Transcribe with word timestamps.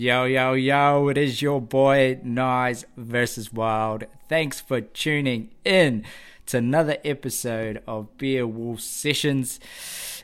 Yo, 0.00 0.26
yo, 0.26 0.52
yo, 0.52 1.08
it 1.08 1.18
is 1.18 1.42
your 1.42 1.60
boy 1.60 2.20
Nayz 2.24 2.84
versus 2.96 3.52
Wild. 3.52 4.04
Thanks 4.28 4.60
for 4.60 4.80
tuning 4.80 5.50
in 5.64 6.04
to 6.46 6.58
another 6.58 6.98
episode 7.04 7.82
of 7.84 8.16
Be 8.16 8.36
A 8.36 8.46
Wolf 8.46 8.78
Sessions. 8.78 9.58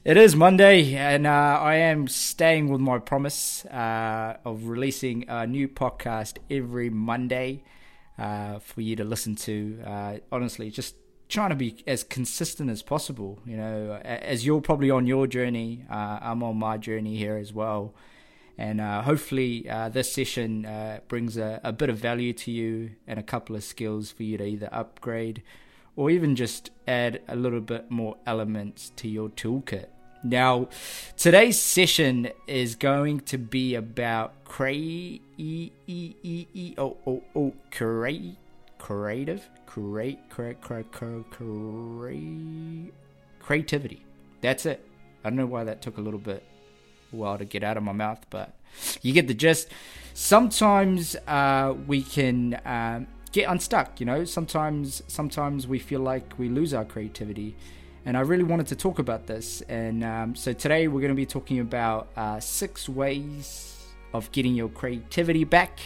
It 0.04 0.16
is 0.16 0.36
Monday, 0.36 0.94
and 0.94 1.26
uh, 1.26 1.58
I 1.60 1.74
am 1.74 2.06
staying 2.06 2.68
with 2.68 2.80
my 2.80 3.00
promise 3.00 3.64
uh, 3.64 4.36
of 4.44 4.68
releasing 4.68 5.28
a 5.28 5.44
new 5.44 5.66
podcast 5.66 6.38
every 6.48 6.88
Monday 6.88 7.64
uh, 8.16 8.60
for 8.60 8.80
you 8.80 8.94
to 8.94 9.02
listen 9.02 9.34
to. 9.34 9.80
Uh, 9.84 10.18
honestly, 10.30 10.70
just 10.70 10.94
trying 11.28 11.50
to 11.50 11.56
be 11.56 11.82
as 11.84 12.04
consistent 12.04 12.70
as 12.70 12.80
possible. 12.84 13.40
You 13.44 13.56
know, 13.56 14.00
as 14.04 14.46
you're 14.46 14.60
probably 14.60 14.92
on 14.92 15.08
your 15.08 15.26
journey, 15.26 15.84
uh, 15.90 16.20
I'm 16.22 16.44
on 16.44 16.58
my 16.58 16.78
journey 16.78 17.16
here 17.16 17.36
as 17.38 17.52
well. 17.52 17.92
And 18.56 18.80
uh, 18.80 19.02
hopefully, 19.02 19.68
uh, 19.68 19.88
this 19.88 20.12
session 20.12 20.64
uh, 20.64 21.00
brings 21.08 21.36
a, 21.36 21.60
a, 21.64 21.72
bit 21.72 21.90
of 21.90 21.98
value 21.98 22.32
to 22.34 22.52
you 22.52 22.92
and 23.06 23.18
a 23.18 23.22
couple 23.22 23.56
of 23.56 23.64
skills 23.64 24.12
for 24.12 24.22
you 24.22 24.38
to 24.38 24.44
either 24.44 24.68
upgrade 24.70 25.42
or 25.96 26.08
even 26.10 26.36
just 26.36 26.70
add 26.86 27.20
a 27.26 27.34
little 27.34 27.60
bit 27.60 27.90
more 27.90 28.16
elements 28.26 28.92
to 28.96 29.08
your 29.08 29.28
toolkit. 29.30 29.86
Now, 30.22 30.68
today's 31.16 31.60
session 31.60 32.30
is 32.46 32.76
going 32.76 33.20
to 33.20 33.36
be 33.38 33.74
about 33.74 34.44
cray 34.44 35.20
e 35.36 35.70
e 35.86 36.14
e 36.22 36.74
oh 36.78 36.96
oh 37.06 37.22
oh 37.36 37.52
create 37.70 38.36
creative 38.78 39.46
create 39.66 40.18
create 40.30 40.62
create 40.62 40.90
create 41.30 42.92
creativity. 43.38 44.06
That's 44.40 44.64
it. 44.64 44.86
I 45.24 45.28
don't 45.28 45.36
know 45.36 45.44
why 45.46 45.64
that 45.64 45.82
took 45.82 45.98
a 45.98 46.00
little 46.00 46.18
bit 46.18 46.42
while 47.14 47.38
to 47.38 47.44
get 47.44 47.62
out 47.62 47.76
of 47.76 47.82
my 47.82 47.92
mouth, 47.92 48.24
but 48.30 48.54
you 49.02 49.12
get 49.12 49.28
the 49.28 49.34
gist. 49.34 49.68
Sometimes 50.14 51.16
uh, 51.26 51.74
we 51.86 52.02
can 52.02 52.60
um, 52.64 53.06
get 53.32 53.48
unstuck. 53.48 54.00
You 54.00 54.06
know, 54.06 54.24
sometimes 54.24 55.02
sometimes 55.08 55.66
we 55.66 55.78
feel 55.78 56.00
like 56.00 56.38
we 56.38 56.48
lose 56.48 56.72
our 56.72 56.84
creativity, 56.84 57.56
and 58.04 58.16
I 58.16 58.20
really 58.20 58.44
wanted 58.44 58.68
to 58.68 58.76
talk 58.76 58.98
about 58.98 59.26
this. 59.26 59.60
And 59.62 60.04
um, 60.04 60.34
so 60.34 60.52
today 60.52 60.88
we're 60.88 61.00
going 61.00 61.08
to 61.10 61.16
be 61.16 61.26
talking 61.26 61.60
about 61.60 62.08
uh, 62.16 62.40
six 62.40 62.88
ways 62.88 63.70
of 64.12 64.30
getting 64.32 64.54
your 64.54 64.68
creativity 64.68 65.44
back. 65.44 65.80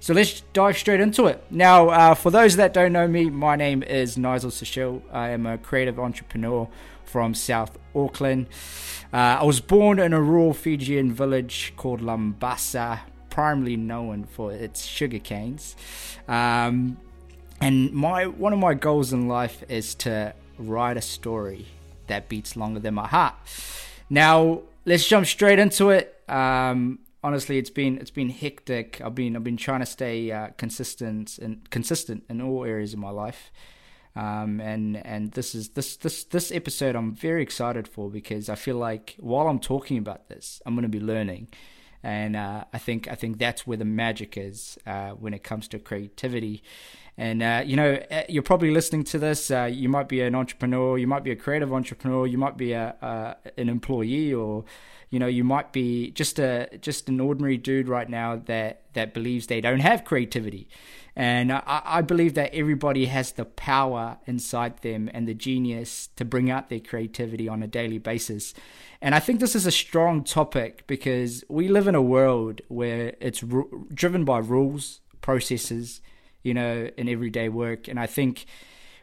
So 0.00 0.14
let's 0.14 0.40
dive 0.54 0.78
straight 0.78 1.00
into 1.00 1.26
it. 1.26 1.44
Now, 1.50 1.90
uh, 1.90 2.14
for 2.14 2.30
those 2.30 2.56
that 2.56 2.72
don't 2.72 2.92
know 2.92 3.06
me, 3.06 3.28
my 3.28 3.54
name 3.54 3.82
is 3.82 4.16
Nigel 4.16 4.50
Sechil. 4.50 5.02
I 5.12 5.28
am 5.28 5.44
a 5.44 5.58
creative 5.58 6.00
entrepreneur 6.00 6.68
from 7.10 7.34
South 7.34 7.78
Auckland. 7.94 8.46
Uh, 9.12 9.38
I 9.40 9.44
was 9.44 9.60
born 9.60 9.98
in 9.98 10.12
a 10.12 10.20
rural 10.20 10.54
Fijian 10.54 11.12
village 11.12 11.72
called 11.76 12.00
Labasa, 12.00 13.00
primarily 13.28 13.76
known 13.76 14.24
for 14.24 14.52
its 14.52 14.84
sugar 14.84 15.18
canes. 15.18 15.76
Um, 16.28 16.96
and 17.60 17.92
my 17.92 18.26
one 18.26 18.52
of 18.52 18.58
my 18.58 18.74
goals 18.74 19.12
in 19.12 19.28
life 19.28 19.64
is 19.68 19.94
to 19.96 20.34
write 20.58 20.96
a 20.96 21.02
story 21.02 21.66
that 22.06 22.28
beats 22.28 22.56
longer 22.56 22.80
than 22.80 22.94
my 22.94 23.06
heart. 23.06 23.34
Now, 24.08 24.62
let's 24.84 25.06
jump 25.06 25.26
straight 25.26 25.58
into 25.58 25.90
it. 25.90 26.22
Um, 26.28 27.00
honestly, 27.22 27.58
it's 27.58 27.70
been 27.70 27.98
it's 27.98 28.10
been 28.10 28.30
hectic. 28.30 29.00
I've 29.00 29.14
been 29.14 29.36
I've 29.36 29.44
been 29.44 29.56
trying 29.56 29.80
to 29.80 29.86
stay 29.86 30.30
uh, 30.30 30.48
consistent 30.56 31.38
and 31.38 31.68
consistent 31.70 32.24
in 32.28 32.40
all 32.40 32.64
areas 32.64 32.92
of 32.92 32.98
my 32.98 33.10
life. 33.10 33.50
Um, 34.16 34.60
and 34.60 34.96
and 35.06 35.32
this 35.32 35.54
is 35.54 35.70
this 35.70 35.96
this 35.96 36.24
this 36.24 36.50
episode 36.50 36.96
I'm 36.96 37.14
very 37.14 37.42
excited 37.42 37.86
for 37.86 38.10
because 38.10 38.48
I 38.48 38.56
feel 38.56 38.76
like 38.76 39.14
while 39.20 39.46
I'm 39.46 39.60
talking 39.60 39.98
about 39.98 40.28
this, 40.28 40.60
I'm 40.66 40.74
going 40.74 40.82
to 40.82 40.88
be 40.88 41.00
learning, 41.00 41.48
and 42.02 42.34
uh, 42.34 42.64
I 42.72 42.78
think 42.78 43.06
I 43.08 43.14
think 43.14 43.38
that's 43.38 43.66
where 43.66 43.76
the 43.76 43.84
magic 43.84 44.36
is 44.36 44.78
uh, 44.84 45.10
when 45.10 45.32
it 45.32 45.44
comes 45.44 45.68
to 45.68 45.78
creativity. 45.78 46.62
And 47.16 47.42
uh, 47.42 47.62
you 47.64 47.76
know, 47.76 48.02
uh, 48.10 48.22
you're 48.28 48.42
probably 48.42 48.72
listening 48.72 49.04
to 49.04 49.18
this. 49.18 49.48
Uh, 49.50 49.70
you 49.72 49.88
might 49.88 50.08
be 50.08 50.22
an 50.22 50.34
entrepreneur, 50.34 50.98
you 50.98 51.06
might 51.06 51.22
be 51.22 51.30
a 51.30 51.36
creative 51.36 51.72
entrepreneur, 51.72 52.26
you 52.26 52.38
might 52.38 52.56
be 52.56 52.72
a, 52.72 53.36
an 53.56 53.68
employee, 53.68 54.34
or 54.34 54.64
you 55.10 55.18
know, 55.18 55.26
you 55.26 55.44
might 55.44 55.72
be 55.72 56.10
just 56.12 56.40
a 56.40 56.68
just 56.80 57.08
an 57.08 57.20
ordinary 57.20 57.58
dude 57.58 57.88
right 57.88 58.08
now 58.08 58.36
that 58.46 58.82
that 58.94 59.14
believes 59.14 59.46
they 59.46 59.60
don't 59.60 59.80
have 59.80 60.04
creativity. 60.04 60.68
And 61.20 61.52
I, 61.52 61.82
I, 61.84 62.00
believe 62.00 62.32
that 62.32 62.54
everybody 62.54 63.04
has 63.04 63.32
the 63.32 63.44
power 63.44 64.16
inside 64.26 64.78
them 64.78 65.10
and 65.12 65.28
the 65.28 65.34
genius 65.34 66.08
to 66.16 66.24
bring 66.24 66.50
out 66.50 66.70
their 66.70 66.80
creativity 66.80 67.46
on 67.46 67.62
a 67.62 67.66
daily 67.66 67.98
basis. 67.98 68.54
And 69.02 69.14
I 69.14 69.20
think 69.20 69.38
this 69.38 69.54
is 69.54 69.66
a 69.66 69.70
strong 69.70 70.24
topic 70.24 70.86
because 70.86 71.44
we 71.50 71.68
live 71.68 71.86
in 71.86 71.94
a 71.94 72.00
world 72.00 72.62
where 72.68 73.16
it's 73.20 73.44
driven 73.92 74.24
by 74.24 74.38
rules, 74.38 75.02
processes, 75.20 76.00
you 76.42 76.54
know, 76.54 76.88
in 76.96 77.06
everyday 77.06 77.50
work. 77.50 77.86
And 77.86 78.00
I 78.00 78.06
think 78.06 78.46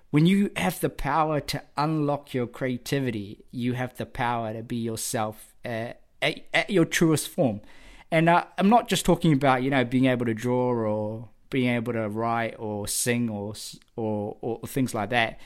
when 0.09 0.25
you 0.25 0.49
have 0.55 0.79
the 0.79 0.89
power 0.89 1.39
to 1.39 1.61
unlock 1.77 2.33
your 2.33 2.47
creativity, 2.47 3.45
you 3.51 3.73
have 3.73 3.95
the 3.95 4.07
power 4.07 4.53
to 4.53 4.63
be 4.63 4.77
yourself 4.77 5.53
uh, 5.63 5.93
at, 6.23 6.47
at, 6.51 6.71
your 6.71 6.85
truest 6.85 7.29
form. 7.29 7.61
And 8.09 8.27
uh, 8.27 8.45
I'm 8.57 8.69
not 8.69 8.87
just 8.87 9.05
talking 9.05 9.33
about, 9.33 9.61
you 9.61 9.69
know, 9.69 9.85
being 9.85 10.05
able 10.05 10.25
to 10.25 10.33
draw 10.33 10.73
or 10.73 11.29
being 11.49 11.69
able 11.69 11.93
to 11.93 12.09
write 12.09 12.55
or 12.57 12.87
sing 12.87 13.29
or 13.29 13.53
or, 13.95 14.37
or 14.41 14.59
things 14.67 14.93
like 14.93 15.09
that. 15.09 15.39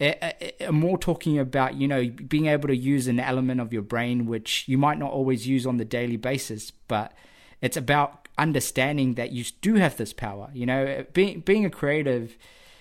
I'm 0.00 0.76
more 0.76 0.96
talking 0.96 1.38
about 1.38 1.74
you 1.74 1.88
know 1.88 2.08
being 2.08 2.46
able 2.46 2.68
to 2.68 2.76
use 2.76 3.08
an 3.08 3.18
element 3.18 3.60
of 3.60 3.72
your 3.72 3.82
brain 3.82 4.26
which 4.26 4.64
you 4.68 4.78
might 4.78 4.98
not 4.98 5.10
always 5.10 5.46
use 5.46 5.66
on 5.66 5.76
the 5.76 5.84
daily 5.84 6.16
basis, 6.16 6.70
but 6.70 7.12
it's 7.60 7.76
about 7.76 8.28
understanding 8.38 9.14
that 9.14 9.32
you 9.32 9.44
do 9.60 9.74
have 9.74 9.96
this 9.96 10.12
power. 10.12 10.50
You 10.52 10.66
know, 10.66 11.04
being 11.12 11.40
being 11.40 11.64
a 11.64 11.70
creative. 11.70 12.36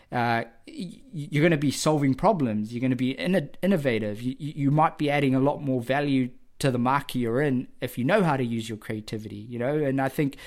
Uh, 0.09 0.45
you're 0.65 1.41
going 1.41 1.51
to 1.51 1.57
be 1.57 1.69
solving 1.69 2.13
problems. 2.13 2.71
You're 2.71 2.79
going 2.79 2.91
to 2.91 2.95
be 2.95 3.11
in- 3.11 3.49
innovative. 3.61 4.21
You, 4.21 4.35
you 4.39 4.71
might 4.71 4.97
be 4.97 5.09
adding 5.09 5.35
a 5.35 5.39
lot 5.41 5.61
more 5.61 5.81
value 5.81 6.29
to 6.59 6.71
the 6.71 6.79
market 6.79 7.19
you're 7.19 7.41
in 7.41 7.67
if 7.81 7.97
you 7.97 8.03
know 8.03 8.23
how 8.23 8.37
to 8.37 8.43
use 8.43 8.69
your 8.69 8.77
creativity. 8.77 9.35
You 9.35 9.59
know, 9.59 9.75
and 9.75 9.99
I 9.99 10.07
think 10.09 10.37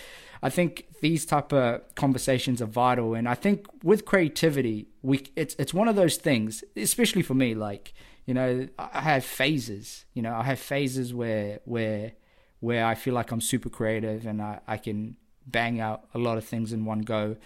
I 0.42 0.50
think 0.50 0.86
these 1.00 1.26
type 1.26 1.52
of 1.52 1.82
conversations 1.94 2.62
are 2.62 2.66
vital, 2.66 3.14
and 3.14 3.28
I 3.28 3.34
think 3.34 3.66
with 3.82 4.04
creativity, 4.04 4.88
we 5.02 5.26
it's 5.36 5.54
it's 5.58 5.74
one 5.74 5.88
of 5.88 5.96
those 5.96 6.16
things, 6.16 6.64
especially 6.76 7.22
for 7.22 7.34
me. 7.34 7.54
Like 7.54 7.92
you 8.26 8.34
know, 8.34 8.68
I 8.78 9.00
have 9.00 9.24
phases. 9.24 10.04
You 10.14 10.22
know, 10.22 10.34
I 10.34 10.44
have 10.44 10.58
phases 10.58 11.12
where 11.12 11.60
where 11.64 12.12
where 12.60 12.86
I 12.86 12.94
feel 12.94 13.14
like 13.14 13.30
I'm 13.32 13.40
super 13.40 13.70
creative 13.70 14.26
and 14.26 14.40
I, 14.42 14.60
I 14.66 14.76
can 14.76 15.16
bang 15.46 15.80
out 15.80 16.06
a 16.14 16.18
lot 16.18 16.38
of 16.38 16.44
things 16.44 16.72
in 16.72 16.84
one 16.84 17.00
go, 17.00 17.36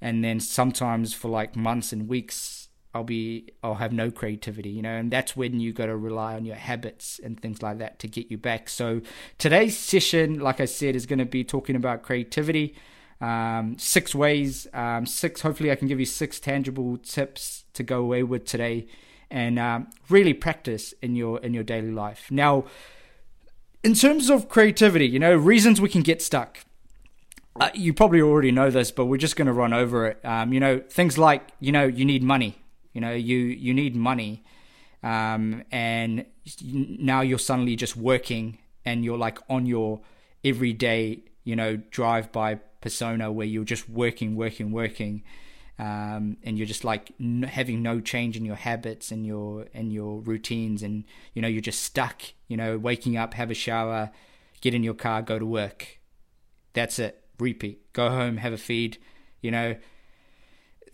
and 0.00 0.22
then 0.22 0.40
sometimes 0.40 1.14
for 1.14 1.28
like 1.28 1.56
months 1.56 1.92
and 1.92 2.08
weeks 2.08 2.67
I'll 2.98 3.04
be 3.04 3.52
I'll 3.62 3.76
have 3.76 3.92
no 3.92 4.10
creativity, 4.10 4.70
you 4.70 4.82
know, 4.82 4.96
and 4.96 5.08
that's 5.08 5.36
when 5.36 5.60
you 5.60 5.72
got 5.72 5.86
to 5.86 5.96
rely 5.96 6.34
on 6.34 6.44
your 6.44 6.56
habits 6.56 7.20
and 7.22 7.40
things 7.40 7.62
like 7.62 7.78
that 7.78 8.00
to 8.00 8.08
get 8.08 8.28
you 8.28 8.36
back. 8.36 8.68
So 8.68 9.02
today's 9.38 9.78
session, 9.78 10.40
like 10.40 10.60
I 10.60 10.64
said, 10.64 10.96
is 10.96 11.06
going 11.06 11.20
to 11.20 11.24
be 11.24 11.44
talking 11.44 11.76
about 11.76 12.02
creativity, 12.02 12.74
um, 13.20 13.78
six 13.78 14.16
ways, 14.16 14.66
um, 14.74 15.06
six. 15.06 15.42
Hopefully, 15.42 15.70
I 15.70 15.76
can 15.76 15.86
give 15.86 16.00
you 16.00 16.06
six 16.06 16.40
tangible 16.40 16.98
tips 16.98 17.66
to 17.74 17.84
go 17.84 18.00
away 18.00 18.24
with 18.24 18.44
today, 18.46 18.88
and 19.30 19.60
um, 19.60 19.90
really 20.08 20.34
practice 20.34 20.92
in 21.00 21.14
your 21.14 21.38
in 21.38 21.54
your 21.54 21.64
daily 21.64 21.92
life. 21.92 22.26
Now, 22.32 22.64
in 23.84 23.94
terms 23.94 24.28
of 24.28 24.48
creativity, 24.48 25.06
you 25.06 25.20
know, 25.20 25.36
reasons 25.36 25.80
we 25.80 25.88
can 25.88 26.02
get 26.02 26.20
stuck. 26.20 26.64
Uh, 27.60 27.70
you 27.74 27.92
probably 27.92 28.20
already 28.20 28.52
know 28.52 28.70
this, 28.70 28.92
but 28.92 29.06
we're 29.06 29.16
just 29.16 29.34
going 29.34 29.46
to 29.46 29.52
run 29.52 29.72
over 29.72 30.06
it. 30.06 30.24
Um, 30.24 30.52
you 30.52 30.60
know, 30.60 30.80
things 30.90 31.16
like 31.16 31.48
you 31.60 31.70
know 31.70 31.86
you 31.86 32.04
need 32.04 32.24
money 32.24 32.56
you 32.92 33.00
know, 33.00 33.12
you 33.12 33.36
you 33.36 33.74
need 33.74 33.94
money, 33.94 34.44
um, 35.02 35.62
and 35.70 36.24
now 36.62 37.20
you're 37.20 37.38
suddenly 37.38 37.76
just 37.76 37.96
working, 37.96 38.58
and 38.84 39.04
you're 39.04 39.18
like 39.18 39.38
on 39.48 39.66
your 39.66 40.00
everyday, 40.44 41.20
you 41.44 41.56
know, 41.56 41.76
drive 41.76 42.32
by 42.32 42.56
persona 42.80 43.30
where 43.32 43.46
you're 43.46 43.64
just 43.64 43.88
working, 43.88 44.36
working, 44.36 44.70
working, 44.70 45.22
um, 45.78 46.36
and 46.42 46.58
you're 46.58 46.66
just 46.66 46.84
like 46.84 47.12
n- 47.20 47.42
having 47.42 47.82
no 47.82 48.00
change 48.00 48.36
in 48.36 48.44
your 48.44 48.56
habits 48.56 49.10
and 49.10 49.26
your 49.26 49.66
and 49.74 49.92
your 49.92 50.20
routines, 50.20 50.82
and 50.82 51.04
you 51.34 51.42
know 51.42 51.48
you're 51.48 51.60
just 51.60 51.82
stuck. 51.82 52.22
You 52.48 52.56
know, 52.56 52.78
waking 52.78 53.16
up, 53.16 53.34
have 53.34 53.50
a 53.50 53.54
shower, 53.54 54.10
get 54.60 54.74
in 54.74 54.82
your 54.82 54.94
car, 54.94 55.22
go 55.22 55.38
to 55.38 55.46
work. 55.46 55.98
That's 56.72 56.98
it. 56.98 57.22
Repeat. 57.38 57.92
Go 57.92 58.10
home, 58.10 58.38
have 58.38 58.52
a 58.52 58.58
feed. 58.58 58.98
You 59.40 59.50
know, 59.50 59.76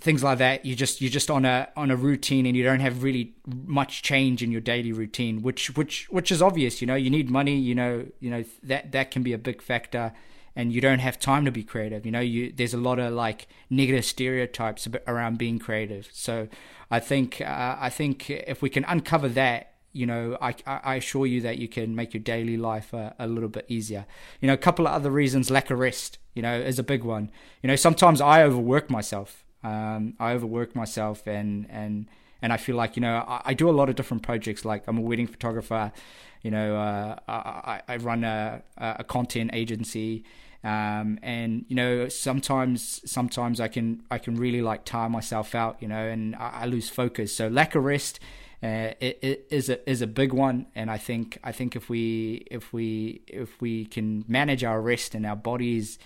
things 0.00 0.23
like 0.23 0.38
that 0.38 0.64
you 0.64 0.75
just 0.75 1.00
you're 1.00 1.11
just 1.11 1.31
on 1.31 1.44
a 1.44 1.69
on 1.76 1.91
a 1.91 1.96
routine 1.96 2.46
and 2.46 2.56
you 2.56 2.62
don't 2.62 2.81
have 2.81 3.02
really 3.02 3.35
much 3.46 4.02
change 4.02 4.43
in 4.43 4.50
your 4.50 4.61
daily 4.61 4.93
routine 4.93 5.43
which 5.43 5.75
which 5.76 6.06
which 6.11 6.31
is 6.31 6.43
obvious 6.43 6.81
you 6.81 6.87
know 6.87 6.94
you 6.94 7.11
need 7.11 7.31
money 7.31 7.56
you 7.56 7.75
know 7.75 8.05
you 8.20 8.31
know 8.31 8.44
that 8.62 8.93
that 8.93 9.11
can 9.11 9.23
be 9.23 9.32
a 9.32 9.38
big 9.38 9.62
factor 9.62 10.12
and 10.56 10.73
you 10.73 10.81
don't 10.81 11.00
have 11.00 11.19
time 11.19 11.44
to 11.44 11.50
be 11.50 11.62
creative 11.62 12.05
you 12.05 12.12
know 12.12 12.20
you 12.20 12.52
there's 12.52 12.75
a 12.75 12.79
lot 12.79 12.99
of 12.99 13.12
like 13.12 13.46
negative 13.70 14.05
stereotypes 14.05 14.88
around 15.06 15.38
being 15.38 15.58
creative 15.58 16.08
so 16.12 16.49
i 16.91 17.00
think 17.00 17.41
uh, 17.41 17.76
i 17.79 17.91
think 17.91 18.31
if 18.31 18.62
we 18.62 18.70
can 18.70 18.85
uncover 18.85 19.29
that 19.29 19.75
you 19.94 20.06
know, 20.06 20.37
I, 20.41 20.56
I 20.67 20.96
assure 20.96 21.25
you 21.25 21.41
that 21.43 21.58
you 21.58 21.69
can 21.69 21.94
make 21.94 22.12
your 22.12 22.23
daily 22.23 22.56
life 22.56 22.93
a, 22.93 23.14
a, 23.17 23.29
little 23.29 23.49
bit 23.49 23.64
easier. 23.69 24.06
You 24.41 24.49
know, 24.49 24.52
a 24.52 24.58
couple 24.58 24.88
of 24.88 24.93
other 24.93 25.08
reasons, 25.08 25.52
lack 25.52 25.70
of 25.70 25.79
rest, 25.79 26.19
you 26.35 26.43
know, 26.43 26.58
is 26.58 26.81
a 26.81 26.82
big 26.82 27.05
one. 27.05 27.31
You 27.62 27.69
know, 27.69 27.76
sometimes 27.76 28.20
I 28.20 28.43
overwork 28.43 28.91
myself. 28.91 29.44
Um, 29.64 30.14
I 30.20 30.32
overwork 30.32 30.76
myself 30.76 31.26
and, 31.26 31.66
and, 31.70 32.06
and 32.43 32.52
I 32.52 32.58
feel 32.58 32.76
like, 32.76 32.96
you 32.96 33.00
know, 33.00 33.25
I, 33.26 33.40
I, 33.46 33.55
do 33.55 33.70
a 33.70 33.72
lot 33.72 33.88
of 33.88 33.96
different 33.96 34.22
projects. 34.22 34.64
Like 34.64 34.84
I'm 34.87 34.99
a 34.99 35.00
wedding 35.00 35.26
photographer, 35.26 35.90
you 36.43 36.50
know, 36.50 36.76
uh, 36.76 37.16
I, 37.26 37.81
I 37.88 37.96
run 37.96 38.25
a, 38.25 38.62
a 38.76 39.05
content 39.05 39.50
agency. 39.55 40.25
Um, 40.62 41.19
and 41.22 41.66
you 41.69 41.76
know 41.76 42.08
sometimes 42.08 43.02
sometimes 43.05 43.61
I 43.61 43.69
can 43.69 44.02
I 44.11 44.16
can 44.16 44.37
really 44.37 44.62
like 44.62 44.87
tire 44.87 45.11
myself 45.11 45.55
out 45.55 45.76
you 45.82 45.88
know 45.88 46.08
and 46.08 46.34
I, 46.37 46.60
I 46.62 46.64
lose 46.64 46.88
focus 46.88 47.37
so 47.37 47.49
lack 47.49 47.75
of 47.75 47.84
rest 47.84 48.19
uh, 48.64 48.94
it, 48.99 49.19
it 49.20 49.46
is 49.50 49.69
a 49.69 49.90
is 49.90 50.00
a 50.00 50.06
big 50.06 50.32
one, 50.32 50.64
and 50.75 50.90
I 50.90 50.96
think 50.96 51.38
I 51.44 51.52
think 51.52 51.76
if 51.76 51.90
we 51.90 52.46
if 52.50 52.72
we 52.72 53.20
if 53.26 53.60
we 53.60 53.84
can 53.84 54.25
manage 54.26 54.64
our 54.64 54.81
rest 54.81 55.14
and 55.14 55.26
our 55.26 55.37
bodies 55.37 55.99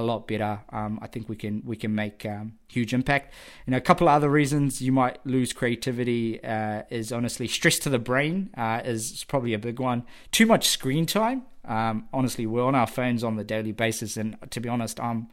a 0.00 0.02
lot 0.02 0.26
better, 0.26 0.60
um, 0.70 0.98
I 1.00 1.06
think 1.06 1.28
we 1.28 1.36
can 1.36 1.62
we 1.64 1.76
can 1.76 1.94
make 1.94 2.26
um, 2.26 2.54
huge 2.68 2.92
impact. 2.92 3.32
And 3.66 3.74
a 3.74 3.80
couple 3.80 4.08
of 4.08 4.14
other 4.14 4.30
reasons 4.30 4.82
you 4.82 4.92
might 4.92 5.24
lose 5.24 5.52
creativity 5.52 6.42
uh, 6.42 6.82
is 6.90 7.12
honestly 7.12 7.46
stress 7.46 7.78
to 7.80 7.90
the 7.90 7.98
brain 7.98 8.50
uh, 8.56 8.80
is 8.84 9.24
probably 9.24 9.54
a 9.54 9.58
big 9.58 9.78
one. 9.78 10.04
Too 10.32 10.46
much 10.46 10.68
screen 10.68 11.06
time. 11.06 11.42
Um, 11.64 12.08
honestly, 12.12 12.46
we're 12.46 12.64
on 12.64 12.74
our 12.74 12.86
phones 12.86 13.22
on 13.22 13.36
the 13.36 13.44
daily 13.44 13.72
basis, 13.72 14.16
and 14.16 14.36
to 14.50 14.60
be 14.60 14.68
honest, 14.68 14.98
I'm 14.98 15.28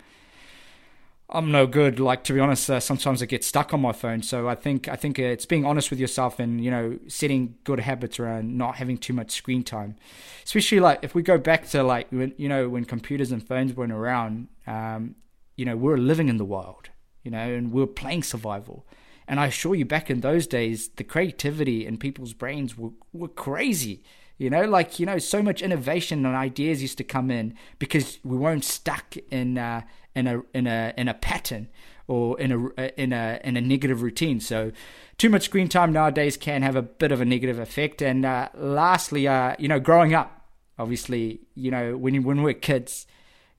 I'm 1.29 1.51
no 1.51 1.67
good. 1.67 1.99
Like 1.99 2.23
to 2.25 2.33
be 2.33 2.39
honest, 2.39 2.69
uh, 2.69 2.79
sometimes 2.79 3.21
I 3.21 3.25
get 3.25 3.43
stuck 3.43 3.73
on 3.73 3.81
my 3.81 3.91
phone. 3.91 4.21
So 4.21 4.47
I 4.47 4.55
think 4.55 4.87
I 4.87 4.95
think 4.95 5.19
it's 5.19 5.45
being 5.45 5.65
honest 5.65 5.89
with 5.89 5.99
yourself 5.99 6.39
and 6.39 6.63
you 6.63 6.71
know 6.71 6.99
setting 7.07 7.55
good 7.65 7.81
habits 7.81 8.17
around 8.19 8.57
not 8.57 8.75
having 8.75 8.97
too 8.97 9.13
much 9.13 9.31
screen 9.31 9.63
time. 9.63 9.97
Especially 10.45 10.79
like 10.79 10.99
if 11.01 11.13
we 11.13 11.21
go 11.21 11.37
back 11.37 11.67
to 11.69 11.83
like 11.83 12.07
when 12.11 12.33
you 12.37 12.47
know 12.47 12.69
when 12.69 12.85
computers 12.85 13.31
and 13.31 13.45
phones 13.45 13.73
weren't 13.73 13.91
around, 13.91 14.47
um, 14.67 15.15
you 15.57 15.65
know 15.65 15.75
we 15.75 15.91
are 15.91 15.97
living 15.97 16.29
in 16.29 16.37
the 16.37 16.45
wild, 16.45 16.89
you 17.23 17.31
know, 17.31 17.39
and 17.39 17.73
we 17.73 17.83
are 17.83 17.87
playing 17.87 18.23
survival. 18.23 18.87
And 19.27 19.41
I 19.41 19.47
assure 19.47 19.75
you, 19.75 19.83
back 19.83 20.09
in 20.09 20.21
those 20.21 20.47
days, 20.47 20.87
the 20.95 21.03
creativity 21.03 21.85
in 21.85 21.97
people's 21.97 22.31
brains 22.31 22.77
were, 22.77 22.91
were 23.11 23.27
crazy. 23.27 24.01
You 24.37 24.49
know, 24.49 24.63
like 24.63 24.99
you 24.99 25.05
know, 25.05 25.17
so 25.17 25.41
much 25.41 25.61
innovation 25.61 26.25
and 26.25 26.35
ideas 26.35 26.81
used 26.81 26.97
to 26.99 27.03
come 27.03 27.29
in 27.29 27.55
because 27.79 28.19
we 28.23 28.37
weren't 28.37 28.63
stuck 28.63 29.17
in 29.29 29.57
uh, 29.57 29.81
in 30.17 30.27
a 30.27 30.41
in 30.53 30.67
a 30.67 30.93
in 30.97 31.07
a 31.07 31.13
pattern 31.13 31.69
or 32.07 32.39
in 32.39 32.51
a 32.51 33.01
in 33.01 33.13
a 33.13 33.39
in 33.43 33.57
a 33.57 33.61
negative 33.61 34.01
routine. 34.01 34.39
So, 34.39 34.71
too 35.17 35.29
much 35.29 35.43
screen 35.43 35.67
time 35.67 35.93
nowadays 35.93 36.37
can 36.37 36.61
have 36.61 36.75
a 36.75 36.81
bit 36.81 37.11
of 37.11 37.21
a 37.21 37.25
negative 37.25 37.59
effect. 37.59 38.01
And 38.01 38.25
uh, 38.25 38.49
lastly, 38.55 39.27
uh, 39.27 39.55
you 39.59 39.67
know, 39.67 39.79
growing 39.79 40.13
up, 40.13 40.47
obviously, 40.79 41.41
you 41.55 41.71
know, 41.71 41.97
when 41.97 42.23
when 42.23 42.41
we're 42.43 42.53
kids, 42.53 43.05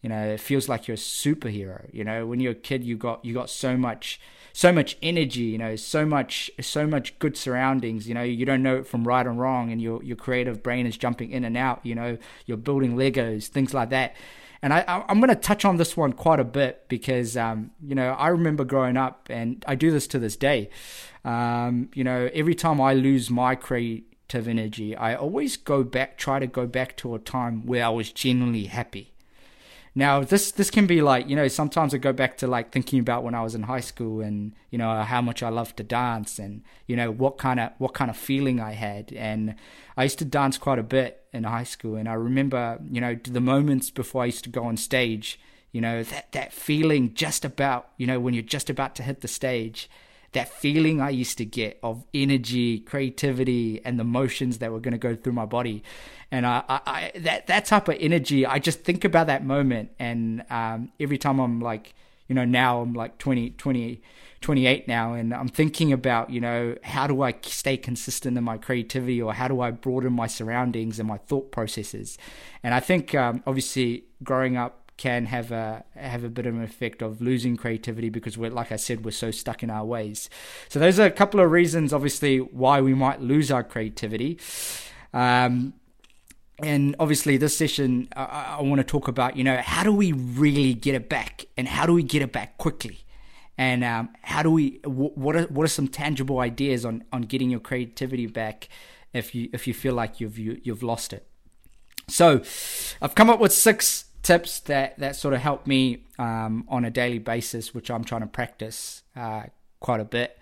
you 0.02 0.08
know, 0.08 0.22
it 0.34 0.40
feels 0.40 0.68
like 0.68 0.88
you're 0.88 0.94
a 0.94 0.98
superhero. 0.98 1.88
You 1.92 2.04
know, 2.04 2.26
when 2.26 2.40
you're 2.40 2.52
a 2.52 2.56
kid, 2.56 2.84
you 2.84 2.96
got 2.96 3.24
you 3.24 3.34
got 3.34 3.50
so 3.50 3.76
much 3.76 4.20
so 4.54 4.72
much 4.72 4.96
energy, 5.02 5.42
you 5.42 5.58
know, 5.58 5.76
so 5.76 6.04
much 6.04 6.50
so 6.60 6.86
much 6.86 7.18
good 7.18 7.36
surroundings. 7.36 8.08
You 8.08 8.14
know, 8.14 8.22
you 8.22 8.46
don't 8.46 8.62
know 8.62 8.78
it 8.78 8.86
from 8.86 9.06
right 9.06 9.26
and 9.26 9.38
wrong, 9.38 9.70
and 9.70 9.80
your 9.80 10.02
your 10.02 10.16
creative 10.16 10.62
brain 10.62 10.86
is 10.86 10.96
jumping 10.96 11.30
in 11.30 11.44
and 11.44 11.56
out. 11.56 11.84
You 11.84 11.94
know, 11.94 12.18
you're 12.46 12.56
building 12.56 12.96
Legos, 12.96 13.48
things 13.48 13.74
like 13.74 13.90
that. 13.90 14.16
And 14.60 14.72
I, 14.72 15.04
I'm 15.08 15.20
going 15.20 15.28
to 15.28 15.36
touch 15.36 15.64
on 15.64 15.76
this 15.76 15.96
one 15.96 16.12
quite 16.12 16.40
a 16.40 16.44
bit 16.44 16.88
because, 16.88 17.36
um, 17.36 17.70
you 17.80 17.94
know, 17.94 18.10
I 18.12 18.28
remember 18.28 18.64
growing 18.64 18.96
up, 18.96 19.28
and 19.30 19.64
I 19.68 19.74
do 19.74 19.90
this 19.90 20.06
to 20.08 20.18
this 20.18 20.36
day. 20.36 20.70
Um, 21.24 21.90
you 21.94 22.02
know, 22.04 22.28
every 22.34 22.54
time 22.54 22.80
I 22.80 22.94
lose 22.94 23.30
my 23.30 23.54
creative 23.54 24.48
energy, 24.48 24.96
I 24.96 25.14
always 25.14 25.56
go 25.56 25.84
back, 25.84 26.18
try 26.18 26.38
to 26.38 26.46
go 26.46 26.66
back 26.66 26.96
to 26.98 27.14
a 27.14 27.18
time 27.18 27.66
where 27.66 27.84
I 27.84 27.90
was 27.90 28.10
genuinely 28.10 28.64
happy. 28.64 29.12
Now 29.94 30.22
this 30.22 30.52
this 30.52 30.70
can 30.70 30.86
be 30.86 31.02
like 31.02 31.28
you 31.28 31.36
know 31.36 31.48
sometimes 31.48 31.94
I 31.94 31.98
go 31.98 32.12
back 32.12 32.36
to 32.38 32.46
like 32.46 32.70
thinking 32.70 33.00
about 33.00 33.24
when 33.24 33.34
I 33.34 33.42
was 33.42 33.54
in 33.54 33.64
high 33.64 33.80
school 33.80 34.20
and 34.20 34.54
you 34.70 34.78
know 34.78 35.02
how 35.02 35.20
much 35.20 35.42
I 35.42 35.48
loved 35.48 35.76
to 35.78 35.82
dance 35.82 36.38
and 36.38 36.62
you 36.86 36.96
know 36.96 37.10
what 37.10 37.38
kind 37.38 37.58
of 37.60 37.72
what 37.78 37.94
kind 37.94 38.10
of 38.10 38.16
feeling 38.16 38.60
I 38.60 38.72
had. 38.72 39.12
And 39.12 39.54
I 39.96 40.04
used 40.04 40.18
to 40.20 40.24
dance 40.24 40.58
quite 40.58 40.78
a 40.78 40.84
bit 40.84 41.24
in 41.32 41.44
high 41.44 41.64
school. 41.64 41.96
And 41.96 42.08
I 42.08 42.14
remember 42.14 42.78
you 42.90 43.00
know 43.00 43.14
the 43.14 43.40
moments 43.40 43.90
before 43.90 44.22
I 44.22 44.26
used 44.26 44.44
to 44.44 44.50
go 44.50 44.64
on 44.64 44.76
stage 44.76 45.40
you 45.72 45.80
know 45.80 46.02
that 46.02 46.32
that 46.32 46.52
feeling 46.52 47.12
just 47.14 47.44
about 47.44 47.90
you 47.98 48.06
know 48.06 48.18
when 48.18 48.34
you're 48.34 48.42
just 48.42 48.70
about 48.70 48.94
to 48.94 49.02
hit 49.02 49.20
the 49.20 49.28
stage 49.28 49.90
that 50.32 50.48
feeling 50.48 51.00
I 51.00 51.10
used 51.10 51.38
to 51.38 51.44
get 51.44 51.78
of 51.82 52.04
energy, 52.12 52.80
creativity, 52.80 53.80
and 53.84 53.98
the 53.98 54.04
motions 54.04 54.58
that 54.58 54.70
were 54.72 54.80
going 54.80 54.92
to 54.92 54.98
go 54.98 55.14
through 55.16 55.32
my 55.32 55.46
body. 55.46 55.82
And 56.30 56.46
I, 56.46 56.62
I, 56.68 56.80
I, 56.86 57.12
that 57.20 57.46
that 57.46 57.64
type 57.64 57.88
of 57.88 57.96
energy, 57.98 58.44
I 58.44 58.58
just 58.58 58.80
think 58.84 59.04
about 59.04 59.28
that 59.28 59.44
moment. 59.44 59.90
And 59.98 60.44
um, 60.50 60.92
every 61.00 61.18
time 61.18 61.38
I'm 61.38 61.60
like, 61.60 61.94
you 62.28 62.34
know, 62.34 62.44
now 62.44 62.82
I'm 62.82 62.92
like 62.92 63.16
20, 63.16 63.50
20, 63.50 64.02
28 64.40 64.86
now, 64.86 65.14
and 65.14 65.34
I'm 65.34 65.48
thinking 65.48 65.92
about, 65.92 66.30
you 66.30 66.40
know, 66.40 66.76
how 66.82 67.06
do 67.06 67.22
I 67.22 67.34
stay 67.42 67.76
consistent 67.76 68.36
in 68.36 68.44
my 68.44 68.58
creativity, 68.58 69.20
or 69.20 69.32
how 69.32 69.48
do 69.48 69.60
I 69.62 69.70
broaden 69.70 70.12
my 70.12 70.26
surroundings 70.26 70.98
and 70.98 71.08
my 71.08 71.16
thought 71.16 71.50
processes? 71.50 72.18
And 72.62 72.74
I 72.74 72.80
think, 72.80 73.14
um, 73.14 73.42
obviously, 73.46 74.04
growing 74.22 74.56
up 74.56 74.77
can 74.98 75.26
have 75.26 75.50
a 75.52 75.84
have 75.94 76.24
a 76.24 76.28
bit 76.28 76.44
of 76.44 76.54
an 76.54 76.62
effect 76.62 77.00
of 77.00 77.22
losing 77.22 77.56
creativity 77.56 78.10
because 78.10 78.36
we're 78.36 78.50
like 78.50 78.70
I 78.70 78.76
said 78.76 79.04
we're 79.04 79.12
so 79.12 79.30
stuck 79.30 79.62
in 79.62 79.70
our 79.70 79.84
ways. 79.84 80.28
So 80.68 80.78
those 80.78 80.98
are 80.98 81.06
a 81.06 81.10
couple 81.10 81.40
of 81.40 81.50
reasons, 81.50 81.92
obviously, 81.92 82.38
why 82.38 82.80
we 82.80 82.94
might 82.94 83.22
lose 83.22 83.50
our 83.50 83.62
creativity. 83.62 84.38
Um, 85.14 85.74
and 86.60 86.96
obviously, 86.98 87.36
this 87.36 87.56
session 87.56 88.08
I, 88.14 88.56
I 88.58 88.62
want 88.62 88.80
to 88.80 88.84
talk 88.84 89.06
about 89.06 89.36
you 89.36 89.44
know 89.44 89.56
how 89.58 89.84
do 89.84 89.92
we 89.92 90.12
really 90.12 90.74
get 90.74 90.96
it 90.96 91.08
back 91.08 91.46
and 91.56 91.68
how 91.68 91.86
do 91.86 91.94
we 91.94 92.02
get 92.02 92.20
it 92.20 92.32
back 92.32 92.58
quickly. 92.58 93.04
And 93.56 93.82
um, 93.82 94.10
how 94.22 94.42
do 94.42 94.50
we? 94.50 94.80
What 94.84 95.36
are 95.36 95.44
what 95.44 95.64
are 95.64 95.68
some 95.68 95.88
tangible 95.88 96.40
ideas 96.40 96.84
on, 96.84 97.04
on 97.12 97.22
getting 97.22 97.50
your 97.50 97.60
creativity 97.60 98.26
back 98.26 98.68
if 99.12 99.34
you 99.34 99.48
if 99.52 99.66
you 99.66 99.74
feel 99.74 99.94
like 99.94 100.20
you've 100.20 100.38
you, 100.38 100.50
have 100.50 100.66
you 100.66 100.72
have 100.72 100.82
lost 100.82 101.12
it? 101.12 101.26
So, 102.08 102.40
I've 103.02 103.14
come 103.14 103.28
up 103.28 103.38
with 103.38 103.52
six 103.52 104.06
tips 104.28 104.60
that 104.60 104.98
that 104.98 105.16
sort 105.16 105.32
of 105.32 105.40
help 105.40 105.66
me 105.66 106.04
um, 106.18 106.64
on 106.68 106.84
a 106.84 106.90
daily 106.90 107.18
basis, 107.18 107.72
which 107.74 107.90
I'm 107.90 108.04
trying 108.04 108.20
to 108.20 108.26
practice 108.26 109.02
uh, 109.16 109.44
quite 109.80 110.00
a 110.00 110.04
bit. 110.04 110.38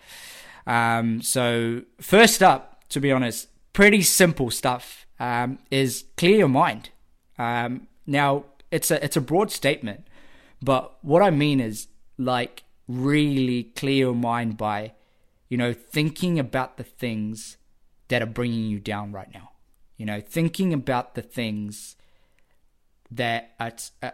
Um, 0.67 1.23
so 1.23 1.83
first 2.01 2.43
up, 2.43 2.89
to 2.89 3.01
be 3.01 3.13
honest, 3.13 3.49
pretty 3.73 4.03
simple 4.03 4.51
stuff 4.51 5.07
um, 5.21 5.61
is 5.71 6.05
clear 6.17 6.39
your 6.39 6.49
mind. 6.49 6.91
Um, 7.39 7.87
now 8.07 8.47
it's 8.73 8.91
a 8.91 9.03
it's 9.05 9.17
a 9.17 9.21
broad 9.21 9.53
statement, 9.53 10.09
but 10.61 10.97
what 11.03 11.23
I 11.23 11.31
mean 11.31 11.61
is 11.61 11.87
like 12.19 12.65
really 12.89 13.65
clear 13.77 14.07
your 14.07 14.15
mind 14.15 14.57
by 14.57 14.93
you 15.49 15.57
know 15.57 15.73
thinking 15.73 16.41
about 16.41 16.77
the 16.77 16.85
things 16.85 17.57
that 18.09 18.21
are 18.21 18.33
bringing 18.41 18.65
you 18.65 18.81
down 18.81 19.13
right 19.13 19.33
now. 19.33 19.51
You 19.97 20.07
know, 20.07 20.21
thinking 20.21 20.73
about 20.75 21.15
the 21.15 21.23
things 21.23 21.96
that 23.11 23.53
are, 23.61 23.73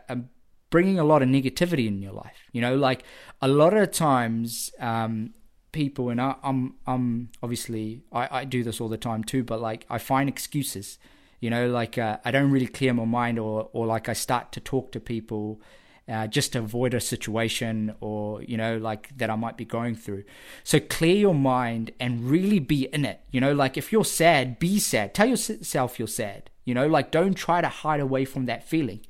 are 0.08 0.22
bringing 0.70 0.98
a 0.98 1.04
lot 1.04 1.22
of 1.22 1.28
negativity 1.28 1.86
in 1.86 2.02
your 2.02 2.12
life. 2.12 2.48
You 2.52 2.60
know, 2.60 2.76
like 2.76 3.04
a 3.40 3.48
lot 3.48 3.74
of 3.74 3.90
times, 3.92 4.70
um, 4.80 5.34
people 5.72 6.10
and 6.10 6.20
I, 6.20 6.30
am 6.30 6.36
I'm, 6.44 6.74
I'm 6.86 7.30
obviously 7.42 8.02
I, 8.12 8.40
I 8.40 8.44
do 8.44 8.62
this 8.62 8.80
all 8.80 8.88
the 8.88 8.98
time 8.98 9.24
too, 9.24 9.42
but 9.42 9.60
like 9.60 9.86
I 9.90 9.98
find 9.98 10.28
excuses. 10.28 10.98
You 11.40 11.50
know, 11.50 11.68
like 11.68 11.98
uh, 11.98 12.18
I 12.24 12.30
don't 12.30 12.52
really 12.52 12.68
clear 12.68 12.94
my 12.94 13.04
mind, 13.04 13.38
or 13.38 13.68
or 13.72 13.84
like 13.86 14.08
I 14.08 14.12
start 14.12 14.52
to 14.52 14.60
talk 14.60 14.92
to 14.92 15.00
people 15.00 15.60
uh, 16.08 16.28
just 16.28 16.52
to 16.52 16.60
avoid 16.60 16.94
a 16.94 17.00
situation 17.00 17.94
or 18.00 18.42
you 18.42 18.56
know 18.56 18.76
like 18.76 19.16
that 19.16 19.28
I 19.28 19.34
might 19.34 19.56
be 19.56 19.64
going 19.64 19.96
through. 19.96 20.22
So 20.62 20.78
clear 20.78 21.16
your 21.16 21.34
mind 21.34 21.90
and 21.98 22.30
really 22.30 22.60
be 22.60 22.84
in 22.92 23.04
it. 23.04 23.20
You 23.32 23.40
know, 23.40 23.52
like 23.52 23.76
if 23.76 23.90
you're 23.90 24.04
sad, 24.04 24.60
be 24.60 24.78
sad. 24.78 25.14
Tell 25.14 25.26
yourself 25.26 25.98
you're 25.98 26.06
sad. 26.06 26.50
You 26.64 26.74
know, 26.74 26.86
like 26.86 27.10
don't 27.10 27.34
try 27.34 27.60
to 27.60 27.68
hide 27.68 28.00
away 28.00 28.24
from 28.24 28.46
that 28.46 28.66
feeling. 28.66 29.00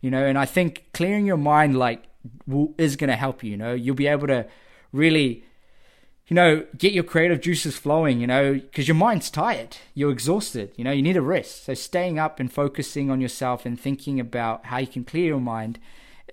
You 0.00 0.10
know, 0.10 0.24
and 0.24 0.38
I 0.38 0.44
think 0.44 0.86
clearing 0.92 1.26
your 1.26 1.36
mind 1.36 1.78
like 1.78 2.04
is 2.78 2.96
going 2.96 3.10
to 3.10 3.16
help 3.16 3.42
you. 3.42 3.52
You 3.52 3.56
know, 3.56 3.74
you'll 3.74 3.94
be 3.94 4.06
able 4.06 4.26
to 4.26 4.46
really, 4.92 5.44
you 6.26 6.34
know, 6.34 6.66
get 6.76 6.92
your 6.92 7.04
creative 7.04 7.40
juices 7.40 7.76
flowing. 7.76 8.20
You 8.20 8.26
know, 8.26 8.54
because 8.54 8.88
your 8.88 8.96
mind's 8.96 9.30
tired, 9.30 9.76
you're 9.94 10.12
exhausted. 10.12 10.72
You 10.76 10.84
know, 10.84 10.92
you 10.92 11.02
need 11.02 11.16
a 11.16 11.22
rest. 11.22 11.64
So 11.64 11.74
staying 11.74 12.18
up 12.18 12.40
and 12.40 12.52
focusing 12.52 13.10
on 13.10 13.20
yourself 13.20 13.64
and 13.64 13.78
thinking 13.78 14.20
about 14.20 14.66
how 14.66 14.78
you 14.78 14.86
can 14.86 15.04
clear 15.04 15.26
your 15.26 15.40
mind 15.40 15.78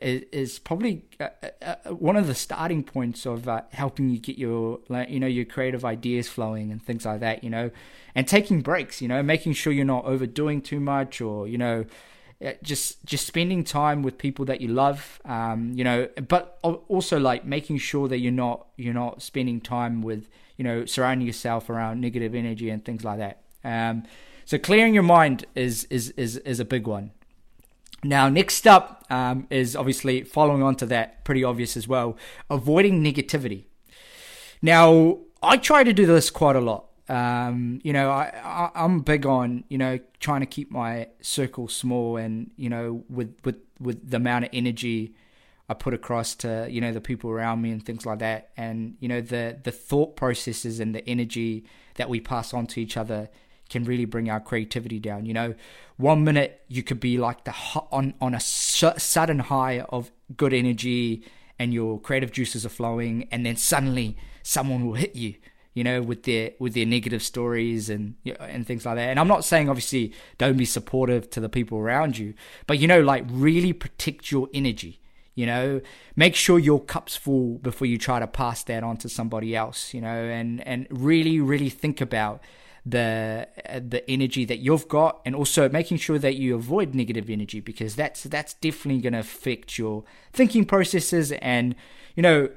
is, 0.02 0.24
is 0.32 0.60
probably 0.60 1.04
uh, 1.20 1.28
uh, 1.42 1.76
uh, 1.86 1.94
one 1.94 2.16
of 2.16 2.28
the 2.28 2.36
starting 2.36 2.84
points 2.84 3.26
of 3.26 3.48
uh, 3.48 3.62
helping 3.72 4.10
you 4.10 4.20
get 4.20 4.38
your 4.38 4.80
you 5.08 5.20
know 5.20 5.28
your 5.28 5.46
creative 5.46 5.86
ideas 5.86 6.28
flowing 6.28 6.72
and 6.72 6.84
things 6.84 7.06
like 7.06 7.20
that 7.20 7.44
you 7.44 7.50
know 7.50 7.72
and 8.16 8.28
taking 8.28 8.62
breaks 8.62 9.02
you 9.02 9.08
know 9.08 9.22
making 9.24 9.54
sure 9.54 9.72
you're 9.72 9.86
not 9.86 10.06
overdoing 10.06 10.62
too 10.62 10.80
much 10.80 11.22
or 11.22 11.48
you 11.48 11.58
know 11.58 11.86
uh, 12.44 12.52
just 12.62 13.04
just 13.06 13.26
spending 13.26 13.64
time 13.64 14.02
with 14.02 14.18
people 14.18 14.44
that 14.46 14.60
you 14.62 14.68
love 14.68 15.22
um, 15.26 15.72
you 15.76 15.84
know 15.84 16.08
but 16.28 16.60
also 16.64 17.20
like 17.20 17.46
making 17.46 17.78
sure 17.78 18.08
that 18.08 18.18
you're 18.18 18.32
not 18.32 18.68
you're 18.78 18.94
not 18.94 19.22
spending 19.22 19.62
time 19.62 20.02
with 20.02 20.28
you 20.58 20.64
know 20.64 20.86
surrounding 20.86 21.26
yourself 21.26 21.70
around 21.70 22.02
negative 22.02 22.36
energy 22.36 22.70
and 22.70 22.84
things 22.84 23.04
like 23.04 23.20
that 23.20 23.42
Um, 23.64 24.04
so 24.46 24.58
clearing 24.58 24.94
your 24.94 25.04
mind 25.04 25.46
is 25.56 25.86
is 25.86 26.10
is 26.12 26.38
is 26.38 26.60
a 26.60 26.66
big 26.66 26.88
one. 26.88 27.12
Now, 28.04 28.30
next 28.30 28.68
up 28.68 29.06
um, 29.10 29.48
is 29.50 29.76
obviously 29.76 30.24
following 30.24 30.62
on 30.62 30.76
to 30.78 30.86
that, 30.88 31.24
pretty 31.24 31.44
obvious 31.44 31.78
as 31.78 31.88
well, 31.88 32.18
avoiding 32.50 33.04
negativity. 33.04 33.66
Now, 34.62 35.20
I 35.42 35.58
try 35.58 35.84
to 35.84 35.94
do 35.94 36.06
this 36.06 36.30
quite 36.30 36.56
a 36.56 36.62
lot. 36.62 36.86
Um, 37.10 37.82
you 37.84 37.92
know, 37.92 38.10
I, 38.10 38.32
I 38.74 38.86
am 38.86 39.02
big 39.02 39.26
on 39.26 39.66
you 39.68 39.78
know 39.78 40.00
trying 40.20 40.40
to 40.40 40.46
keep 40.46 40.72
my 40.72 41.08
circle 41.22 41.68
small, 41.68 42.16
and 42.18 42.52
you 42.56 42.70
know 42.70 43.04
with 43.10 43.36
with 43.44 43.58
with 43.80 44.10
the 44.10 44.18
amount 44.18 44.46
of 44.46 44.52
energy 44.54 45.14
I 45.68 45.74
put 45.74 45.94
across 45.94 46.34
to 46.36 46.68
you 46.70 46.80
know 46.80 46.94
the 46.94 47.02
people 47.02 47.30
around 47.30 47.62
me 47.62 47.72
and 47.72 47.86
things 47.86 48.06
like 48.06 48.20
that, 48.20 48.52
and 48.56 48.96
you 49.02 49.10
know 49.10 49.20
the 49.20 49.60
the 49.62 49.72
thought 49.72 50.16
processes 50.16 50.80
and 50.80 50.96
the 50.96 51.08
energy 51.08 51.66
that 51.96 52.10
we 52.10 52.22
pass 52.22 52.54
on 52.54 52.68
to 52.68 52.82
each 52.82 52.96
other 52.96 53.30
can 53.74 53.84
really 53.84 54.06
bring 54.06 54.30
our 54.30 54.40
creativity 54.40 55.00
down. 55.00 55.26
You 55.26 55.34
know, 55.34 55.56
one 55.98 56.24
minute 56.24 56.62
you 56.70 56.84
could 56.84 57.00
be 57.00 57.18
like 57.18 57.44
the 57.44 57.54
on 57.92 58.14
on 58.22 58.34
a 58.34 58.40
sudden 58.40 59.40
high 59.40 59.82
of 59.82 60.12
good 60.38 60.54
energy 60.54 61.26
and 61.60 61.74
your 61.74 62.00
creative 62.00 62.32
juices 62.32 62.66
are 62.66 62.70
flowing, 62.70 63.28
and 63.32 63.46
then 63.46 63.56
suddenly 63.58 64.16
someone 64.44 64.86
will 64.86 64.94
hit 64.94 65.16
you. 65.16 65.36
You 65.74 65.84
know, 65.84 66.04
with 66.04 66.22
their 66.24 66.52
with 66.60 66.76
their 66.76 66.86
negative 66.86 67.24
stories 67.24 67.90
and 67.90 68.14
and 68.40 68.66
things 68.68 68.86
like 68.86 68.96
that. 68.96 69.10
And 69.10 69.20
I'm 69.20 69.28
not 69.28 69.44
saying 69.44 69.70
obviously 69.70 70.14
don't 70.38 70.56
be 70.56 70.66
supportive 70.66 71.32
to 71.32 71.40
the 71.40 71.50
people 71.50 71.80
around 71.80 72.16
you, 72.20 72.36
but 72.68 72.78
you 72.78 72.88
know, 72.88 73.02
like 73.02 73.26
really 73.28 73.74
protect 73.74 74.32
your 74.32 74.50
energy. 74.54 75.00
You 75.34 75.48
know, 75.48 75.82
make 76.16 76.36
sure 76.36 76.60
your 76.60 76.80
cup's 76.80 77.16
full 77.16 77.58
before 77.58 77.88
you 77.88 77.98
try 77.98 78.20
to 78.20 78.28
pass 78.28 78.64
that 78.66 78.84
on 78.84 78.98
to 78.98 79.10
somebody 79.10 79.56
else. 79.56 79.96
You 79.96 80.02
know, 80.02 80.24
and 80.40 80.62
and 80.68 80.86
really 80.92 81.40
really 81.40 81.72
think 81.72 82.02
about 82.02 82.44
the 82.86 83.48
the 83.82 84.04
energy 84.10 84.44
that 84.44 84.60
you've 84.60 84.88
got 84.90 85.22
and 85.26 85.36
also 85.36 85.70
making 85.70 85.98
sure 85.98 86.20
that 86.20 86.36
you 86.36 86.54
avoid 86.54 86.94
negative 86.94 87.30
energy 87.30 87.62
because 87.62 87.96
that's 87.96 88.24
that's 88.24 88.54
definitely 88.56 89.02
going 89.02 89.14
to 89.14 89.20
affect 89.20 89.78
your 89.78 90.04
thinking 90.34 90.66
processes 90.66 91.32
and 91.34 91.76
you 92.16 92.22
know 92.22 92.50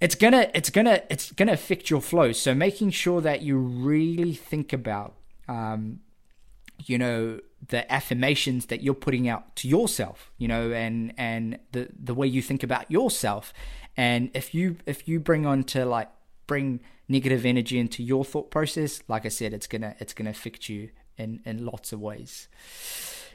it's 0.00 0.14
gonna 0.14 0.50
it's 0.52 0.68
gonna 0.68 1.02
it's 1.08 1.32
gonna 1.32 1.52
affect 1.52 1.88
your 1.88 2.02
flow. 2.02 2.32
So 2.32 2.54
making 2.54 2.90
sure 2.90 3.22
that 3.22 3.40
you 3.40 3.56
really 3.56 4.34
think 4.34 4.72
about 4.74 5.14
um, 5.48 6.00
you 6.84 6.98
know 6.98 7.40
the 7.68 7.90
affirmations 7.90 8.66
that 8.66 8.82
you're 8.82 8.92
putting 8.92 9.26
out 9.26 9.56
to 9.56 9.66
yourself 9.66 10.30
you 10.36 10.46
know 10.46 10.72
and 10.72 11.14
and 11.16 11.58
the 11.72 11.88
the 11.98 12.12
way 12.12 12.26
you 12.26 12.42
think 12.42 12.62
about 12.62 12.90
yourself. 12.90 13.54
And 13.96 14.30
if 14.34 14.54
you 14.54 14.76
if 14.84 15.08
you 15.08 15.20
bring 15.20 15.46
on 15.46 15.64
to 15.64 15.86
like 15.86 16.10
bring 16.46 16.80
negative 17.08 17.44
energy 17.44 17.78
into 17.78 18.02
your 18.02 18.24
thought 18.24 18.50
process, 18.50 19.02
like 19.08 19.26
I 19.26 19.30
said, 19.30 19.52
it's 19.52 19.66
gonna 19.66 19.94
it's 19.98 20.12
gonna 20.12 20.30
affect 20.30 20.68
you 20.68 20.90
in 21.16 21.40
in 21.44 21.64
lots 21.64 21.92
of 21.92 22.00
ways. 22.00 22.48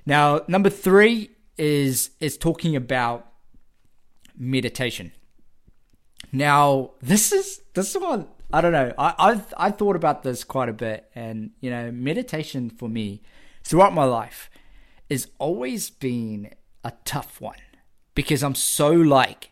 Now, 0.06 0.42
number 0.48 0.70
three 0.70 1.32
is 1.58 2.12
is 2.20 2.38
talking 2.38 2.76
about 2.76 3.28
meditation. 4.38 5.12
Now, 6.32 6.92
this 7.02 7.32
is 7.32 7.62
this 7.74 7.96
one 7.96 8.28
I 8.52 8.62
don't 8.62 8.72
know. 8.72 8.94
I 8.98 9.14
I've 9.18 9.54
I 9.58 9.72
thought 9.72 9.96
about 9.96 10.24
this 10.24 10.44
quite 10.44 10.70
a 10.70 10.74
bit, 10.74 11.10
and 11.14 11.52
you 11.60 11.70
know, 11.70 11.92
meditation 11.92 12.70
for 12.70 12.90
me 12.90 13.22
throughout 13.64 13.94
my 13.94 14.06
life 14.06 14.50
has 15.10 15.28
always 15.38 15.90
been 15.90 16.52
a 16.84 16.94
tough 17.06 17.40
one 17.42 17.60
because 18.16 18.44
I'm 18.44 18.56
so 18.56 18.92
like 18.92 19.52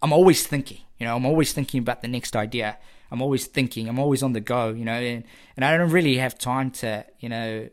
I'm 0.00 0.12
always 0.12 0.46
thinking. 0.46 0.78
You 1.02 1.08
know, 1.08 1.16
I'm 1.16 1.26
always 1.26 1.52
thinking 1.52 1.80
about 1.80 2.00
the 2.00 2.06
next 2.06 2.36
idea. 2.36 2.78
I'm 3.10 3.20
always 3.20 3.48
thinking. 3.48 3.88
I'm 3.88 3.98
always 3.98 4.22
on 4.22 4.34
the 4.34 4.40
go. 4.40 4.68
You 4.68 4.84
know, 4.84 4.92
and, 4.92 5.24
and 5.56 5.64
I 5.64 5.76
don't 5.76 5.90
really 5.90 6.18
have 6.18 6.38
time 6.38 6.70
to 6.82 7.04
you 7.18 7.28
know 7.28 7.68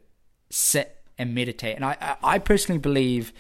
sit 0.50 1.04
and 1.16 1.36
meditate. 1.36 1.76
And 1.76 1.86
I 1.86 2.18
I 2.24 2.40
personally 2.40 2.80
believe 2.80 3.32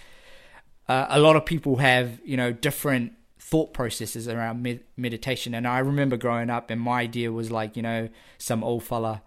uh, 0.87 1.07
a 1.09 1.19
lot 1.19 1.35
of 1.35 1.43
people 1.43 1.77
have 1.77 2.21
you 2.23 2.37
know 2.37 2.51
different 2.51 3.13
thought 3.39 3.73
processes 3.73 4.27
around 4.27 4.61
med- 4.61 4.83
meditation. 4.95 5.55
And 5.55 5.67
I 5.67 5.79
remember 5.79 6.17
growing 6.17 6.51
up, 6.51 6.69
and 6.69 6.79
my 6.79 6.99
idea 6.99 7.31
was 7.31 7.49
like 7.49 7.75
you 7.75 7.81
know 7.81 8.09
some 8.37 8.63
old 8.63 8.83
fella, 8.83 9.23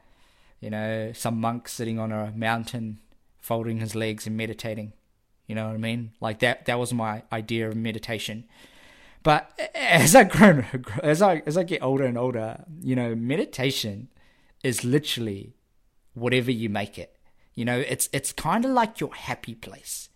you 0.61 0.71
know, 0.71 1.11
some 1.13 1.41
monk 1.41 1.67
sitting 1.67 1.99
on 1.99 2.13
a 2.13 2.33
mountain, 2.37 3.01
folding 3.41 3.79
his 3.79 3.97
legs 3.97 4.29
and 4.29 4.37
meditating. 4.37 4.93
You 5.49 5.57
know 5.57 5.67
what 5.67 5.75
I 5.75 5.79
mean? 5.79 6.13
Like 6.21 6.39
that. 6.39 6.67
That 6.67 6.79
was 6.79 6.93
my 6.93 7.25
idea 7.33 7.69
of 7.69 7.75
meditation. 7.75 8.45
But 9.23 9.53
as 9.75 10.15
I 10.15 10.25
grow, 10.25 10.65
as 11.03 11.23
I 11.23 11.43
as 11.47 11.57
I 11.57 11.63
get 11.63 11.83
older 11.83 12.05
and 12.05 12.19
older, 12.19 12.65
you 12.81 12.97
know, 12.97 13.15
meditation 13.15 14.09
is 14.63 14.85
literally 14.85 15.55
whatever 16.15 16.51
you 16.51 16.69
make 16.69 16.99
it. 16.99 17.17
You 17.55 17.65
know, 17.65 17.79
it's 17.79 18.09
it's 18.13 18.33
kind 18.33 18.65
of 18.65 18.71
like 18.73 19.01
your 19.01 19.15
happy 19.15 19.55
place. 19.55 20.09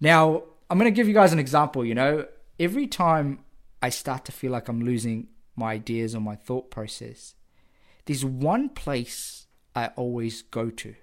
Now, 0.00 0.44
I'm 0.70 0.78
going 0.78 0.90
to 0.92 0.94
give 0.94 1.08
you 1.08 1.14
guys 1.14 1.32
an 1.32 1.38
example, 1.38 1.84
you 1.84 1.94
know, 1.94 2.26
every 2.60 2.86
time 2.86 3.40
I 3.82 3.88
start 3.88 4.24
to 4.26 4.32
feel 4.32 4.52
like 4.52 4.68
I'm 4.68 4.80
losing 4.80 5.28
my 5.56 5.72
ideas 5.72 6.14
or 6.14 6.20
my 6.20 6.36
thought 6.36 6.70
process, 6.70 7.34
there's 8.04 8.24
one 8.24 8.68
place 8.68 9.46
I 9.74 9.88
always 9.96 10.42
go 10.42 10.70
to. 10.70 10.94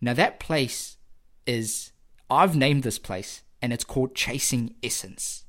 Now, 0.00 0.12
that 0.12 0.38
place 0.40 0.98
is, 1.46 1.92
I've 2.28 2.54
named 2.54 2.82
this 2.82 2.98
place, 2.98 3.42
and 3.62 3.72
it's 3.72 3.84
called 3.84 4.14
Chasing 4.14 4.74
Essence. 4.82 5.45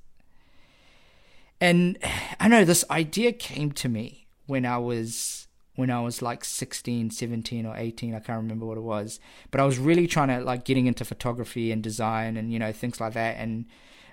And 1.59 1.97
I 2.39 2.47
know 2.47 2.65
this 2.65 2.85
idea 2.89 3.31
came 3.31 3.71
to 3.73 3.89
me 3.89 4.27
when 4.45 4.65
I 4.65 4.77
was 4.77 5.47
when 5.75 5.91
I 5.91 5.99
was 5.99 6.23
like 6.23 6.43
16, 6.43 7.11
17 7.11 7.65
or 7.67 7.77
18, 7.77 8.15
I 8.15 8.19
can't 8.19 8.41
remember 8.41 8.65
what 8.65 8.79
it 8.79 8.81
was, 8.81 9.19
but 9.51 9.61
I 9.61 9.63
was 9.63 9.77
really 9.77 10.07
trying 10.07 10.29
to 10.29 10.39
like 10.39 10.65
getting 10.65 10.87
into 10.87 11.05
photography 11.05 11.71
and 11.71 11.83
design 11.83 12.35
and 12.35 12.51
you 12.51 12.59
know 12.59 12.71
things 12.71 12.99
like 12.99 13.13
that. 13.13 13.37
And 13.37 13.65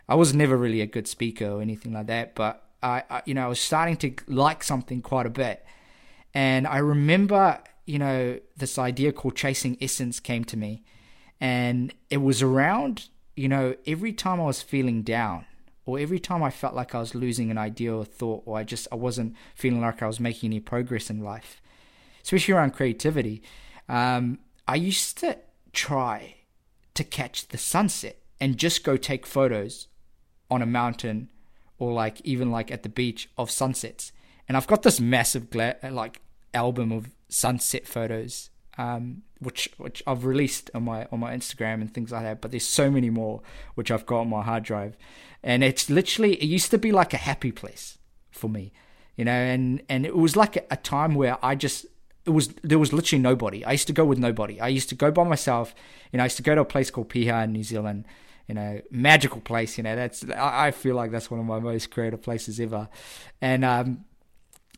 I 0.09 0.15
was 0.15 0.35
never 0.35 0.57
really 0.57 0.83
a 0.83 0.87
good 0.87 1.09
speaker 1.09 1.49
or 1.49 1.63
anything 1.63 1.95
like 1.95 2.07
that, 2.09 2.35
but 2.35 2.63
I, 2.83 3.05
I 3.09 3.23
you 3.25 3.35
know 3.35 3.45
I 3.47 3.49
was 3.49 3.61
starting 3.61 3.97
to 3.99 4.15
like 4.27 4.63
something 4.63 5.01
quite 5.03 5.27
a 5.27 5.31
bit. 5.31 5.65
And 6.35 6.67
I 6.67 6.79
remember, 6.79 7.61
you 7.87 7.99
know, 7.99 8.41
this 8.57 8.77
idea 8.77 9.13
called 9.13 9.37
chasing 9.37 9.79
essence 9.81 10.19
came 10.19 10.45
to 10.47 10.57
me. 10.57 10.83
And 11.41 11.95
it 12.11 12.17
was 12.17 12.43
around, 12.43 13.09
you 13.37 13.49
know, 13.49 13.77
every 13.87 14.13
time 14.13 14.41
I 14.41 14.45
was 14.45 14.61
feeling 14.61 15.03
down 15.03 15.47
or 15.87 15.99
every 15.99 16.19
time 16.19 16.43
I 16.43 16.50
felt 16.50 16.75
like 16.75 16.95
I 16.95 17.00
was 17.00 17.14
losing 17.14 17.50
an 17.50 17.59
idea 17.59 17.95
or 17.95 18.05
thought, 18.05 18.43
or 18.47 18.59
I 18.59 18.64
just 18.64 18.88
I 18.91 18.97
wasn't 18.97 19.35
feeling 19.55 19.81
like 19.81 20.03
I 20.03 20.07
was 20.07 20.21
making 20.21 20.49
any 20.49 20.61
progress 20.61 21.11
in 21.11 21.23
life, 21.23 21.61
especially 22.23 22.55
around 22.55 22.73
creativity, 22.73 23.43
um, 23.88 24.38
I 24.67 24.76
used 24.76 25.19
to 25.19 25.38
try 25.73 26.37
to 26.95 27.05
catch 27.05 27.49
the 27.49 27.59
sunset 27.59 28.19
and 28.41 28.57
just 28.57 28.85
go 28.85 28.97
take 28.97 29.26
photos 29.26 29.88
on 30.50 30.62
a 30.62 30.67
mountain 30.67 31.29
or 31.79 31.93
like 31.93 32.21
even 32.23 32.50
like 32.50 32.71
at 32.71 32.83
the 32.83 32.88
beach 32.88 33.29
of 33.37 33.50
sunsets. 33.50 34.12
And 34.49 34.57
I've 34.57 34.67
got 34.67 34.83
this 34.83 35.00
massive 35.00 35.50
gla- 35.50 35.76
like 35.83 36.21
album 36.53 36.93
of 36.93 37.11
sunset 37.29 37.87
photos 37.87 38.50
um, 38.78 39.23
which 39.38 39.69
which 39.76 40.02
I've 40.07 40.25
released 40.25 40.71
on 40.75 40.85
my 40.85 41.07
on 41.12 41.21
my 41.21 41.35
Instagram 41.35 41.75
and 41.75 41.93
things 41.93 42.12
like 42.12 42.23
that. 42.23 42.40
But 42.40 42.50
there's 42.50 42.66
so 42.66 42.90
many 42.90 43.11
more 43.11 43.43
which 43.75 43.90
I've 43.90 44.07
got 44.07 44.21
on 44.21 44.28
my 44.28 44.43
hard 44.43 44.64
drive, 44.64 44.97
and 45.43 45.62
it's 45.62 45.88
literally 45.88 46.35
it 46.35 46.47
used 46.47 46.71
to 46.71 46.78
be 46.78 46.93
like 46.93 47.14
a 47.14 47.19
happy 47.19 47.52
place 47.52 47.99
for 48.31 48.49
me, 48.49 48.73
you 49.16 49.25
know, 49.25 49.33
and 49.33 49.83
and 49.88 50.04
it 50.04 50.16
was 50.16 50.37
like 50.37 50.57
a, 50.71 50.76
time 50.76 51.14
where 51.14 51.38
I 51.45 51.54
just 51.54 51.87
it 52.26 52.31
was 52.31 52.49
there 52.62 52.78
was 52.78 52.93
literally 52.93 53.23
nobody. 53.23 53.64
I 53.64 53.73
used 53.73 53.87
to 53.87 53.93
go 53.93 54.04
with 54.04 54.19
nobody. 54.19 54.61
I 54.61 54.69
used 54.69 54.88
to 54.88 54.95
go 54.95 55.11
by 55.11 55.25
myself. 55.25 55.75
You 56.12 56.16
know, 56.16 56.25
I 56.25 56.26
used 56.26 56.37
to 56.37 56.43
go 56.43 56.54
to 56.54 56.62
a 56.62 56.66
place 56.66 56.90
called 56.90 57.09
Piha 57.09 57.45
in 57.45 57.52
New 57.52 57.64
Zealand. 57.64 58.07
You 58.49 58.54
know, 58.54 58.81
magical 58.90 59.40
place. 59.40 59.78
You 59.78 59.85
know, 59.85 59.97
that's 59.97 60.25
I 60.28 60.71
feel 60.71 60.97
like 60.97 61.11
that's 61.11 61.31
one 61.31 61.40
of 61.40 61.47
my 61.47 61.61
most 61.61 61.90
creative 61.90 62.23
places 62.23 62.61
ever, 62.61 62.88
and 63.40 63.64
um, 63.64 64.04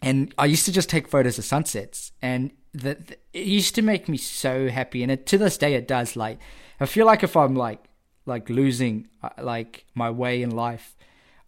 and 0.02 0.34
I 0.38 0.46
used 0.46 0.64
to 0.66 0.72
just 0.72 0.88
take 0.88 1.08
photos 1.08 1.38
of 1.38 1.44
sunsets, 1.44 2.12
and 2.20 2.50
that 2.74 3.18
it 3.32 3.46
used 3.46 3.74
to 3.76 3.82
make 3.82 4.08
me 4.08 4.16
so 4.16 4.68
happy, 4.68 5.02
and 5.02 5.10
it, 5.10 5.26
to 5.26 5.38
this 5.38 5.56
day 5.56 5.74
it 5.74 5.88
does. 5.88 6.16
Like, 6.16 6.38
I 6.80 6.86
feel 6.86 7.06
like 7.06 7.22
if 7.22 7.36
I'm 7.36 7.54
like 7.54 7.84
like 8.26 8.50
losing 8.50 9.08
uh, 9.22 9.30
like 9.40 9.86
my 9.94 10.10
way 10.10 10.42
in 10.42 10.50
life, 10.50 10.96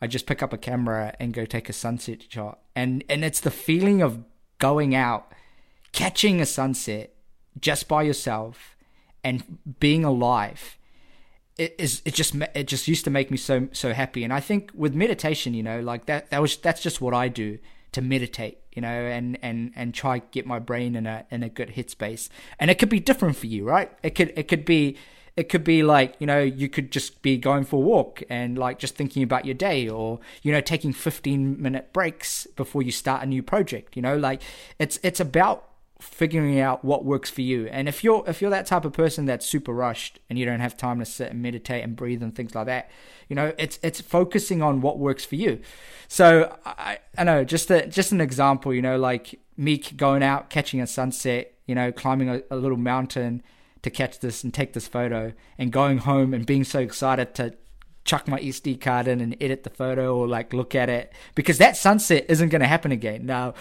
I 0.01 0.07
just 0.07 0.27
pick 0.27 0.43
up 0.43 0.53
a 0.53 0.59
camera 0.59 1.15
and 1.21 1.35
go 1.35 1.45
take 1.45 1.69
a 1.69 1.73
sunset 1.73 2.25
shot, 2.29 2.61
and 2.75 3.05
and 3.09 3.25
it's 3.25 3.41
the 3.41 3.51
feeling 3.51 4.01
of 4.03 4.25
going 4.59 4.95
out, 4.95 5.33
catching 5.93 6.41
a 6.41 6.47
sunset 6.47 7.15
just 7.61 7.89
by 7.89 8.03
yourself, 8.03 8.77
and 9.23 9.59
being 9.81 10.05
alive. 10.05 10.77
It 11.59 11.75
is 11.79 12.01
it 12.05 12.15
just 12.15 12.35
it 12.55 12.69
just 12.69 12.89
used 12.89 13.05
to 13.05 13.11
make 13.11 13.31
me 13.31 13.37
so 13.37 13.69
so 13.73 13.93
happy, 13.93 14.25
and 14.25 14.33
I 14.33 14.41
think 14.41 14.71
with 14.75 14.95
meditation, 14.95 15.53
you 15.53 15.63
know, 15.63 15.81
like 15.81 16.07
that 16.07 16.31
that 16.31 16.41
was 16.41 16.57
that's 16.57 16.81
just 16.81 17.01
what 17.01 17.13
I 17.13 17.29
do 17.29 17.59
to 17.93 18.03
meditate 18.03 18.59
you 18.79 18.83
know, 18.83 18.89
and 18.89 19.37
and 19.43 19.73
and 19.75 19.93
try 19.93 20.21
get 20.31 20.47
my 20.47 20.61
brain 20.61 20.95
in 20.95 21.05
a 21.05 21.27
in 21.33 21.43
a 21.43 21.49
good 21.49 21.71
headspace. 21.71 22.29
And 22.61 22.71
it 22.71 22.79
could 22.79 22.89
be 22.89 23.01
different 23.01 23.35
for 23.35 23.49
you, 23.49 23.65
right? 23.65 23.91
It 24.05 24.11
could 24.11 24.33
it 24.37 24.47
could 24.47 24.65
be 24.65 24.97
it 25.37 25.49
could 25.49 25.65
be 25.65 25.83
like 25.83 26.15
you 26.21 26.29
know 26.29 26.41
you 26.41 26.69
could 26.69 26.93
just 26.93 27.21
be 27.21 27.39
going 27.39 27.65
for 27.65 27.77
a 27.77 27.81
walk 27.81 28.23
and 28.31 28.57
like 28.57 28.79
just 28.79 28.95
thinking 28.95 29.25
about 29.25 29.45
your 29.45 29.57
day 29.57 29.89
or 29.89 30.21
you 30.43 30.53
know 30.53 30.61
taking 30.61 30.93
15 30.93 31.61
minute 31.61 31.93
breaks 31.93 32.47
before 32.55 32.83
you 32.83 32.93
start 32.93 33.25
a 33.25 33.27
new 33.27 33.43
project 33.43 33.97
you 33.97 34.03
know 34.03 34.17
like 34.17 34.43
it's 34.79 35.01
it's 35.03 35.19
about 35.19 35.69
figuring 36.01 36.61
out 36.61 36.85
what 36.85 37.05
works 37.05 37.29
for 37.29 37.43
you. 37.43 37.67
And 37.69 37.89
if 37.89 38.05
you're 38.05 38.23
if 38.27 38.41
you're 38.41 38.51
that 38.51 38.67
type 38.67 38.85
of 38.85 38.93
person 38.93 39.27
that's 39.27 39.45
super 39.45 39.73
rushed 39.73 40.21
and 40.31 40.39
you 40.39 40.45
don't 40.45 40.61
have 40.61 40.77
time 40.77 41.01
to 41.01 41.05
sit 41.05 41.31
and 41.31 41.43
meditate 41.43 41.83
and 41.83 41.97
breathe 41.97 42.23
and 42.23 42.35
things 42.35 42.55
like 42.55 42.67
that, 42.67 42.91
you 43.29 43.35
know, 43.35 43.53
it's 43.59 43.79
it's 43.83 44.01
focusing 44.01 44.63
on 44.63 44.81
what 44.81 44.99
works 44.99 45.25
for 45.25 45.35
you. 45.35 45.61
So 46.07 46.57
I, 46.65 46.99
I 47.17 47.25
know 47.25 47.45
just 47.45 47.71
a, 47.71 47.87
just 47.87 48.13
an 48.13 48.21
example, 48.21 48.73
you 48.73 48.83
know, 48.83 48.97
like 48.97 49.41
me 49.57 49.79
going 49.79 50.23
out 50.23 50.51
catching 50.51 50.81
a 50.81 50.87
sunset, 50.87 51.53
you 51.67 51.75
know, 51.75 51.91
climbing 51.91 52.29
a, 52.29 52.43
a 52.51 52.57
little 52.57 52.79
mountain 52.79 53.43
to 53.83 53.91
catch 53.91 54.21
this 54.21 54.45
and 54.45 54.55
take 54.55 54.73
this 54.73 54.89
photo, 54.89 55.33
and 55.57 55.73
going 55.73 55.99
home 55.99 56.35
and 56.35 56.47
being 56.47 56.65
so 56.65 56.81
excited 56.81 57.35
to 57.37 57.55
chuck 58.05 58.27
my 58.27 58.41
SD 58.41 58.81
card 58.81 59.07
in 59.07 59.21
and 59.21 59.37
edit 59.41 59.65
the 59.65 59.71
photo 59.71 60.17
or 60.17 60.27
like 60.27 60.53
look 60.55 60.75
at 60.75 60.89
it 60.89 61.13
because 61.35 61.59
that 61.59 61.77
sunset 61.77 62.25
isn't 62.29 62.49
going 62.49 62.63
to 62.63 62.67
happen 62.67 62.91
again. 62.91 63.27
Now, 63.27 63.55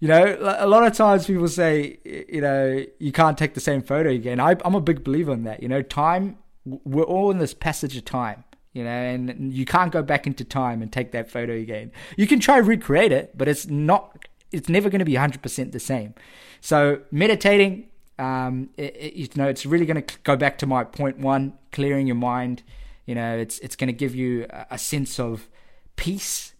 you 0.00 0.08
know, 0.08 0.36
a 0.58 0.66
lot 0.66 0.86
of 0.86 0.92
times 0.92 1.26
people 1.26 1.48
say, 1.48 1.98
you 2.04 2.40
know, 2.40 2.84
you 2.98 3.12
can't 3.12 3.36
take 3.36 3.54
the 3.54 3.60
same 3.60 3.82
photo 3.82 4.10
again. 4.10 4.40
I, 4.40 4.56
I'm 4.64 4.74
a 4.74 4.80
big 4.80 5.04
believer 5.04 5.32
in 5.32 5.44
that. 5.44 5.62
You 5.62 5.68
know, 5.68 5.82
time, 5.82 6.38
we're 6.64 7.02
all 7.02 7.30
in 7.30 7.38
this 7.38 7.54
passage 7.54 7.96
of 7.96 8.04
time 8.04 8.44
you 8.78 8.84
know, 8.84 8.90
and 8.90 9.52
you 9.52 9.64
can't 9.64 9.90
go 9.90 10.02
back 10.02 10.26
into 10.26 10.44
time 10.44 10.82
and 10.82 10.92
take 10.92 11.10
that 11.10 11.28
photo 11.28 11.52
again. 11.52 11.90
You 12.16 12.28
can 12.28 12.38
try 12.38 12.58
recreate 12.58 13.10
it, 13.10 13.36
but 13.36 13.48
it's 13.48 13.66
not, 13.66 14.24
it's 14.52 14.68
never 14.68 14.88
going 14.88 15.00
to 15.00 15.04
be 15.04 15.14
100% 15.14 15.72
the 15.72 15.80
same. 15.80 16.14
So 16.60 17.00
meditating, 17.10 17.88
um, 18.18 18.70
it, 18.76 18.94
it, 18.96 19.14
you 19.14 19.28
know, 19.34 19.48
it's 19.48 19.64
really 19.66 19.84
going 19.84 20.02
to 20.02 20.18
go 20.22 20.36
back 20.36 20.58
to 20.58 20.66
my 20.66 20.84
point 20.84 21.18
one, 21.18 21.54
clearing 21.72 22.06
your 22.06 22.16
mind. 22.16 22.62
You 23.06 23.14
know, 23.14 23.36
it's 23.36 23.58
it's 23.60 23.74
going 23.74 23.88
to 23.88 23.94
give 23.94 24.14
you 24.14 24.46
a 24.70 24.78
sense 24.78 25.18
of 25.18 25.48
peace, 25.96 26.52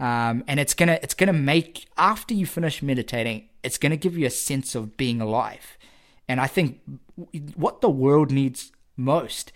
um, 0.00 0.44
and 0.46 0.58
it's 0.58 0.74
gonna 0.74 0.98
it's 1.02 1.14
gonna 1.14 1.32
make 1.32 1.86
after 1.96 2.34
you 2.34 2.46
finish 2.46 2.82
meditating, 2.82 3.48
it's 3.62 3.78
to 3.78 3.96
give 3.96 4.16
you 4.16 4.26
a 4.26 4.30
sense 4.30 4.74
of 4.74 4.96
being 4.96 5.20
alive. 5.20 5.78
And 6.28 6.40
I 6.40 6.46
think 6.46 6.80
what 7.54 7.80
the 7.80 7.90
world 7.90 8.30
needs 8.30 8.72
most 8.96 9.52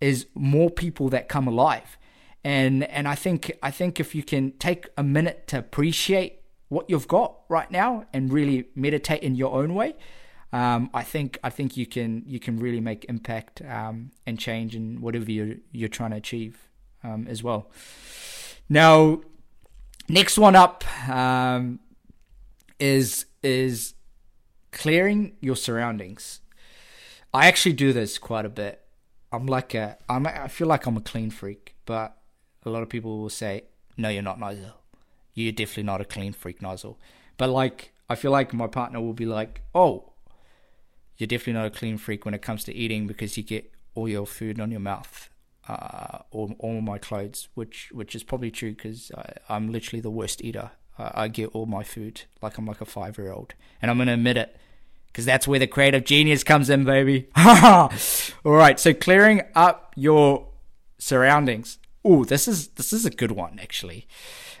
is 0.00 0.26
more 0.34 0.70
people 0.70 1.08
that 1.10 1.28
come 1.28 1.46
alive. 1.48 1.98
And 2.42 2.84
and 2.84 3.08
I 3.08 3.14
think 3.14 3.52
I 3.62 3.70
think 3.70 4.00
if 4.00 4.14
you 4.14 4.22
can 4.22 4.52
take 4.52 4.88
a 4.96 5.02
minute 5.02 5.46
to 5.48 5.58
appreciate 5.58 6.40
what 6.68 6.88
you've 6.88 7.08
got 7.08 7.36
right 7.48 7.70
now 7.70 8.06
and 8.12 8.32
really 8.32 8.66
meditate 8.74 9.22
in 9.22 9.34
your 9.34 9.54
own 9.54 9.74
way, 9.74 9.94
um, 10.52 10.90
I 10.92 11.02
think 11.02 11.38
I 11.42 11.50
think 11.50 11.76
you 11.76 11.86
can 11.86 12.22
you 12.26 12.38
can 12.38 12.58
really 12.58 12.80
make 12.80 13.06
impact 13.08 13.62
um, 13.62 14.12
and 14.26 14.38
change 14.38 14.76
in 14.76 15.00
whatever 15.00 15.30
you're 15.30 15.56
you're 15.72 15.88
trying 15.88 16.10
to 16.10 16.16
achieve 16.16 16.68
um, 17.02 17.26
as 17.28 17.42
well. 17.42 17.70
Now, 18.68 19.20
next 20.08 20.38
one 20.38 20.56
up 20.56 20.84
um, 21.08 21.80
is 22.78 23.26
is 23.42 23.94
clearing 24.72 25.36
your 25.40 25.56
surroundings. 25.56 26.40
I 27.32 27.46
actually 27.46 27.72
do 27.72 27.92
this 27.92 28.18
quite 28.18 28.44
a 28.44 28.48
bit 28.48 28.84
I'm 29.34 29.46
like 29.46 29.74
a 29.74 29.98
I'm 30.08 30.26
I 30.26 30.46
feel 30.46 30.68
like 30.68 30.86
I'm 30.86 30.96
a 30.96 31.00
clean 31.00 31.30
freak, 31.30 31.74
but 31.86 32.16
a 32.64 32.70
lot 32.70 32.82
of 32.84 32.88
people 32.88 33.18
will 33.18 33.30
say, 33.30 33.64
"No, 33.96 34.08
you're 34.08 34.22
not, 34.22 34.38
Nigel. 34.38 34.76
You're 35.34 35.52
definitely 35.52 35.82
not 35.82 36.00
a 36.00 36.04
clean 36.04 36.32
freak, 36.32 36.62
Nozzle." 36.62 36.98
But 37.36 37.50
like, 37.50 37.92
I 38.08 38.14
feel 38.14 38.30
like 38.30 38.52
my 38.52 38.68
partner 38.68 39.00
will 39.00 39.12
be 39.12 39.26
like, 39.26 39.62
"Oh, 39.74 40.12
you're 41.16 41.26
definitely 41.26 41.54
not 41.54 41.66
a 41.66 41.70
clean 41.70 41.98
freak 41.98 42.24
when 42.24 42.34
it 42.34 42.42
comes 42.42 42.62
to 42.64 42.72
eating 42.72 43.08
because 43.08 43.36
you 43.36 43.42
get 43.42 43.72
all 43.96 44.08
your 44.08 44.26
food 44.26 44.60
on 44.60 44.70
your 44.70 44.80
mouth, 44.80 45.28
uh, 45.68 46.18
all 46.30 46.54
all 46.58 46.80
my 46.80 46.98
clothes," 46.98 47.48
which 47.54 47.90
which 47.92 48.14
is 48.14 48.22
probably 48.22 48.50
true 48.50 48.74
because 48.74 49.10
I'm 49.48 49.72
literally 49.72 50.00
the 50.00 50.10
worst 50.10 50.42
eater. 50.42 50.72
I 50.96 51.26
get 51.26 51.50
all 51.54 51.66
my 51.66 51.82
food 51.82 52.22
like 52.40 52.56
I'm 52.56 52.66
like 52.66 52.80
a 52.80 52.84
five 52.84 53.18
year 53.18 53.32
old, 53.32 53.54
and 53.82 53.90
I'm 53.90 53.98
gonna 53.98 54.14
admit 54.14 54.36
it 54.36 54.56
because 55.14 55.24
that's 55.24 55.46
where 55.46 55.60
the 55.60 55.68
creative 55.68 56.04
genius 56.04 56.42
comes 56.42 56.68
in, 56.68 56.84
baby. 56.84 57.28
All 57.36 57.88
right, 58.44 58.80
so 58.80 58.92
clearing 58.92 59.42
up 59.54 59.92
your 59.94 60.48
surroundings. 60.98 61.78
Oh, 62.04 62.24
this 62.24 62.48
is 62.48 62.68
this 62.68 62.92
is 62.92 63.06
a 63.06 63.10
good 63.10 63.30
one 63.30 63.60
actually. 63.62 64.08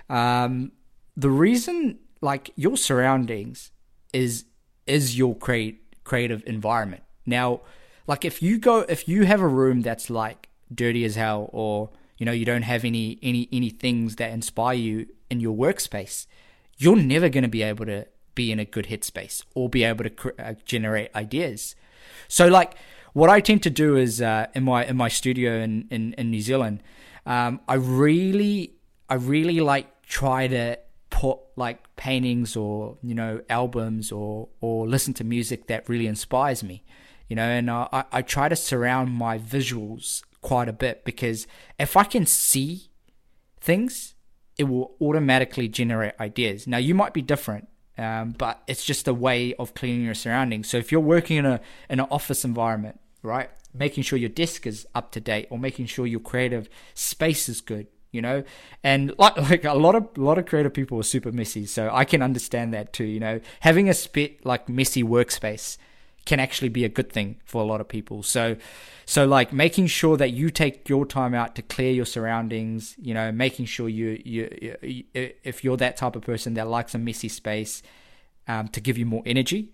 Um, 0.08 0.70
the 1.16 1.28
reason, 1.28 1.98
like 2.20 2.52
your 2.54 2.76
surroundings, 2.76 3.72
is 4.12 4.44
is 4.86 5.18
your 5.18 5.34
create 5.34 5.82
creative 6.04 6.44
environment. 6.46 7.02
Now, 7.26 7.62
like 8.06 8.24
if 8.24 8.40
you 8.40 8.58
go, 8.58 8.80
if 8.82 9.08
you 9.08 9.24
have 9.24 9.40
a 9.40 9.48
room 9.48 9.82
that's 9.82 10.08
like 10.08 10.48
dirty 10.74 11.04
as 11.04 11.14
hell, 11.16 11.48
or 11.52 11.90
you 12.18 12.26
know 12.26 12.32
you 12.32 12.44
don't 12.44 12.62
have 12.62 12.84
any 12.84 13.18
any 13.22 13.48
any 13.52 13.70
things 13.70 14.16
that 14.16 14.30
inspire 14.32 14.76
you 14.76 15.06
in 15.30 15.40
your 15.40 15.56
workspace, 15.56 16.26
you're 16.78 16.96
never 16.96 17.28
going 17.28 17.42
to 17.42 17.48
be 17.48 17.62
able 17.62 17.86
to 17.86 18.06
be 18.34 18.50
in 18.50 18.58
a 18.58 18.64
good 18.64 18.86
headspace 18.86 19.44
or 19.54 19.68
be 19.68 19.84
able 19.84 20.04
to 20.04 20.10
cr- 20.10 20.30
uh, 20.38 20.54
generate 20.64 21.14
ideas. 21.14 21.76
So, 22.28 22.48
like, 22.48 22.76
what 23.12 23.30
I 23.30 23.40
tend 23.40 23.62
to 23.62 23.70
do 23.70 23.96
is 23.96 24.20
uh, 24.20 24.46
in 24.54 24.64
my 24.64 24.84
in 24.84 24.96
my 24.96 25.08
studio 25.08 25.60
in 25.60 25.86
in, 25.90 26.14
in 26.14 26.30
New 26.30 26.40
Zealand, 26.40 26.82
um, 27.26 27.60
I 27.68 27.74
really 27.74 28.74
I 29.08 29.14
really 29.14 29.60
like 29.60 30.02
try 30.02 30.48
to 30.48 30.78
put 31.10 31.38
like 31.56 31.94
paintings 31.96 32.56
or 32.56 32.98
you 33.02 33.14
know 33.14 33.40
albums 33.48 34.10
or 34.10 34.48
or 34.60 34.86
listen 34.88 35.14
to 35.14 35.24
music 35.24 35.68
that 35.68 35.88
really 35.88 36.06
inspires 36.06 36.64
me, 36.64 36.82
you 37.28 37.36
know, 37.36 37.44
and 37.44 37.70
uh, 37.70 37.88
I 37.92 38.04
I 38.12 38.22
try 38.22 38.48
to 38.48 38.56
surround 38.56 39.12
my 39.12 39.38
visuals 39.38 40.22
quite 40.50 40.68
a 40.68 40.72
bit 40.72 41.04
because 41.04 41.46
if 41.78 41.96
I 41.96 42.04
can 42.04 42.26
see 42.26 42.90
things, 43.60 44.14
it 44.56 44.64
will 44.64 44.94
automatically 45.00 45.66
generate 45.68 46.14
ideas. 46.20 46.66
Now 46.66 46.78
you 46.78 46.94
might 46.94 47.12
be 47.12 47.22
different 47.22 47.68
um, 47.96 48.34
but 48.36 48.62
it's 48.66 48.84
just 48.84 49.06
a 49.06 49.14
way 49.14 49.54
of 49.54 49.74
cleaning 49.74 50.04
your 50.04 50.14
surroundings. 50.14 50.68
So 50.68 50.76
if 50.76 50.90
you're 50.90 51.00
working 51.00 51.36
in 51.36 51.46
a 51.46 51.60
in 51.88 52.00
an 52.00 52.06
office 52.10 52.44
environment, 52.44 53.00
right, 53.22 53.50
making 53.72 54.02
sure 54.04 54.18
your 54.18 54.30
desk 54.30 54.66
is 54.66 54.86
up 54.94 55.12
to 55.12 55.20
date 55.20 55.46
or 55.50 55.58
making 55.58 55.86
sure 55.86 56.06
your 56.06 56.20
creative 56.20 56.68
space 56.94 57.48
is 57.48 57.60
good, 57.60 57.86
you 58.10 58.20
know, 58.20 58.42
and 58.82 59.14
like 59.18 59.36
like 59.36 59.64
a 59.64 59.74
lot 59.74 59.94
of 59.94 60.08
a 60.16 60.20
lot 60.20 60.38
of 60.38 60.46
creative 60.46 60.74
people 60.74 60.98
are 60.98 61.04
super 61.04 61.30
messy, 61.30 61.66
so 61.66 61.88
I 61.92 62.04
can 62.04 62.22
understand 62.22 62.74
that 62.74 62.92
too. 62.92 63.04
You 63.04 63.20
know, 63.20 63.40
having 63.60 63.88
a 63.88 63.94
spit 63.94 64.44
like 64.44 64.68
messy 64.68 65.04
workspace 65.04 65.78
can 66.24 66.40
actually 66.40 66.70
be 66.70 66.84
a 66.84 66.88
good 66.88 67.12
thing 67.12 67.36
for 67.44 67.62
a 67.62 67.64
lot 67.64 67.80
of 67.80 67.88
people. 67.88 68.22
So, 68.22 68.56
so 69.04 69.26
like 69.26 69.52
making 69.52 69.88
sure 69.88 70.16
that 70.16 70.30
you 70.30 70.50
take 70.50 70.88
your 70.88 71.04
time 71.04 71.34
out 71.34 71.54
to 71.56 71.62
clear 71.62 71.92
your 71.92 72.06
surroundings, 72.06 72.94
you 72.98 73.12
know, 73.12 73.30
making 73.30 73.66
sure 73.66 73.88
you, 73.88 74.20
you, 74.24 74.76
you 74.82 75.04
if 75.12 75.62
you're 75.62 75.76
that 75.76 75.96
type 75.96 76.16
of 76.16 76.22
person 76.22 76.54
that 76.54 76.68
likes 76.68 76.94
a 76.94 76.98
messy 76.98 77.28
space, 77.28 77.82
um, 78.48 78.68
to 78.68 78.80
give 78.80 78.98
you 78.98 79.06
more 79.06 79.22
energy, 79.26 79.72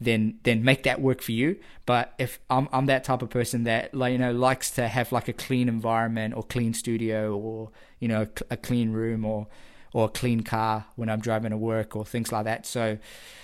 then 0.00 0.38
then 0.42 0.64
make 0.64 0.82
that 0.82 1.00
work 1.00 1.22
for 1.22 1.32
you. 1.32 1.56
But 1.86 2.14
if 2.18 2.40
I'm 2.50 2.68
I'm 2.72 2.86
that 2.86 3.04
type 3.04 3.22
of 3.22 3.30
person 3.30 3.64
that 3.64 3.94
like 3.94 4.12
you 4.12 4.18
know 4.18 4.32
likes 4.32 4.70
to 4.72 4.88
have 4.88 5.12
like 5.12 5.28
a 5.28 5.32
clean 5.32 5.68
environment 5.68 6.34
or 6.34 6.42
clean 6.42 6.74
studio 6.74 7.36
or 7.36 7.70
you 8.00 8.08
know 8.08 8.26
a 8.50 8.56
clean 8.56 8.92
room 8.92 9.24
or 9.24 9.46
or 9.92 10.06
a 10.06 10.08
clean 10.08 10.42
car 10.42 10.86
when 10.96 11.08
I'm 11.08 11.20
driving 11.20 11.50
to 11.50 11.56
work 11.56 11.94
or 11.96 12.04
things 12.04 12.32
like 12.32 12.44
that. 12.44 12.66
So, 12.66 12.98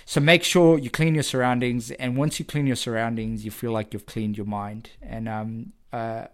so 0.05 0.19
make 0.19 0.43
sure 0.43 0.77
you 0.77 0.89
clean 0.89 1.13
your 1.13 1.23
surroundings, 1.23 1.91
and 1.91 2.17
once 2.17 2.39
you 2.39 2.45
clean 2.45 2.67
your 2.67 2.75
surroundings, 2.75 3.45
you 3.45 3.51
feel 3.51 3.71
like 3.71 3.93
you've 3.93 4.05
cleaned 4.05 4.37
your 4.37 4.45
mind. 4.47 4.89
And 5.01 5.29
um, 5.29 5.73
uh, 5.93 6.25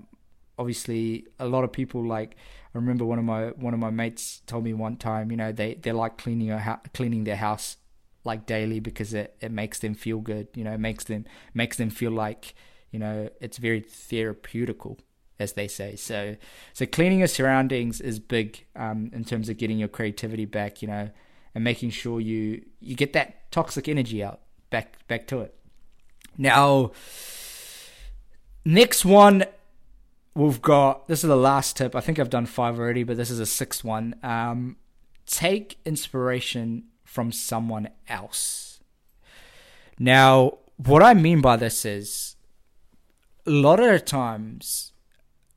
obviously, 0.58 1.28
a 1.40 1.48
lot 1.48 1.64
of 1.64 1.72
people 1.72 2.06
like. 2.06 2.36
I 2.74 2.78
remember 2.78 3.06
one 3.06 3.20
of 3.20 3.24
my 3.24 3.46
one 3.52 3.74
of 3.74 3.80
my 3.80 3.90
mates 3.90 4.42
told 4.48 4.66
me 4.66 4.74
one 4.74 4.98
time, 4.98 5.32
you 5.32 5.38
know, 5.38 5.54
they 5.54 5.76
they 5.76 5.94
like 5.94 6.18
cleaning 6.18 6.52
a 6.52 6.82
cleaning 6.94 7.24
their 7.24 7.38
house 7.38 7.78
like 8.26 8.46
daily 8.46 8.82
because 8.82 9.14
it, 9.14 9.34
it 9.40 9.50
makes 9.50 9.80
them 9.80 9.94
feel 9.94 10.20
good. 10.20 10.50
You 10.56 10.66
know, 10.66 10.74
it 10.74 10.80
makes 10.80 11.06
them 11.06 11.24
makes 11.54 11.78
them 11.78 11.90
feel 11.90 12.12
like 12.12 12.54
you 12.92 13.00
know 13.00 13.30
it's 13.40 13.58
very 13.58 13.82
therapeutical 13.82 15.00
as 15.40 15.54
they 15.54 15.68
say. 15.68 15.96
So, 15.96 16.36
so 16.74 16.86
cleaning 16.86 17.20
your 17.20 17.28
surroundings 17.28 18.02
is 18.02 18.20
big 18.20 18.66
um, 18.76 19.12
in 19.14 19.26
terms 19.26 19.50
of 19.50 19.58
getting 19.58 19.78
your 19.78 19.88
creativity 19.88 20.46
back, 20.46 20.82
you 20.82 20.88
know, 20.88 21.10
and 21.54 21.64
making 21.64 21.90
sure 21.92 22.20
you 22.20 22.64
you 22.80 22.96
get 22.96 23.14
that 23.14 23.52
toxic 23.52 23.88
energy 23.88 24.24
out 24.24 24.42
back 24.70 25.08
back 25.08 25.28
to 25.28 25.42
it. 25.42 25.56
Now, 26.38 26.92
next 28.66 29.06
one 29.06 29.46
we've 30.36 30.62
got 30.62 31.08
this 31.08 31.24
is 31.24 31.28
the 31.28 31.36
last 31.36 31.78
tip. 31.78 31.96
I 31.96 32.02
think 32.02 32.20
I've 32.20 32.30
done 32.30 32.46
five 32.46 32.78
already, 32.78 33.04
but 33.04 33.18
this 33.18 33.30
is 33.30 33.40
a 33.40 33.46
sixth 33.46 33.84
one. 33.84 34.16
Um, 34.22 34.78
take 35.26 35.80
inspiration 35.86 36.86
from 37.04 37.32
someone 37.32 37.90
else. 38.08 38.80
Now, 39.98 40.58
what 40.78 41.02
I 41.02 41.14
mean 41.14 41.42
by 41.42 41.56
this 41.56 41.86
is 41.86 42.36
a 43.48 43.52
lot 43.52 43.80
of 43.80 44.04
times 44.04 44.92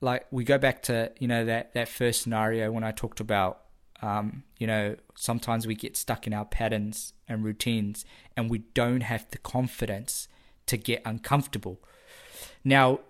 like 0.01 0.27
we 0.31 0.45
go 0.45 0.59
back 0.59 0.83
to 0.85 1.13
you 1.19 1.29
know 1.29 1.45
that 1.45 1.75
that 1.75 1.89
first 1.89 2.23
scenario 2.23 2.71
when 2.71 2.85
I 2.85 2.93
talked 2.93 3.21
about 3.21 3.63
um, 4.03 4.45
you 4.59 4.67
know 4.67 4.97
sometimes 5.17 5.67
we 5.67 5.75
get 5.75 5.97
stuck 5.97 6.27
in 6.27 6.33
our 6.33 6.45
patterns 6.45 7.13
and 7.27 7.45
routines 7.45 8.05
and 8.37 8.51
we 8.51 8.59
don't 8.75 9.03
have 9.03 9.27
the 9.31 9.39
confidence 9.39 10.29
to 10.67 10.77
get 10.77 11.03
uncomfortable. 11.05 11.81
Now, 12.65 13.01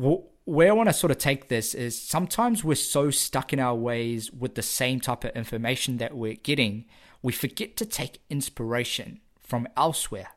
wh- 0.00 0.22
where 0.44 0.68
I 0.68 0.72
want 0.72 0.88
to 0.88 0.92
sort 0.92 1.10
of 1.10 1.18
take 1.18 1.48
this 1.48 1.74
is 1.74 2.00
sometimes 2.00 2.62
we're 2.62 2.76
so 2.76 3.10
stuck 3.10 3.52
in 3.52 3.58
our 3.58 3.74
ways 3.74 4.30
with 4.32 4.54
the 4.54 4.62
same 4.62 5.00
type 5.00 5.24
of 5.24 5.32
information 5.32 5.96
that 5.96 6.16
we're 6.16 6.34
getting, 6.34 6.84
we 7.22 7.32
forget 7.32 7.76
to 7.78 7.86
take 7.86 8.20
inspiration 8.30 9.20
from 9.40 9.66
elsewhere. 9.76 10.28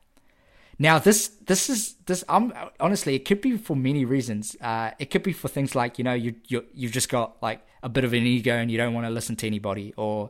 Now 0.82 0.98
this 0.98 1.28
this 1.46 1.70
is 1.70 1.96
this 2.06 2.24
um 2.30 2.54
honestly 2.80 3.16
it 3.16 3.26
could 3.26 3.42
be 3.42 3.58
for 3.58 3.76
many 3.76 4.06
reasons. 4.06 4.56
Uh, 4.62 4.92
it 4.98 5.12
could 5.12 5.24
be 5.24 5.34
for 5.34 5.50
things 5.50 5.76
like 5.76 5.98
you 6.00 6.06
know 6.06 6.14
you 6.14 6.36
you 6.48 6.66
you've 6.74 6.94
just 6.94 7.10
got 7.10 7.36
like 7.42 7.62
a 7.84 7.90
bit 7.90 8.06
of 8.06 8.14
an 8.14 8.24
ego 8.26 8.54
and 8.56 8.72
you 8.72 8.78
don't 8.78 8.94
want 8.94 9.06
to 9.06 9.12
listen 9.12 9.36
to 9.36 9.48
anybody, 9.48 9.94
or 9.98 10.30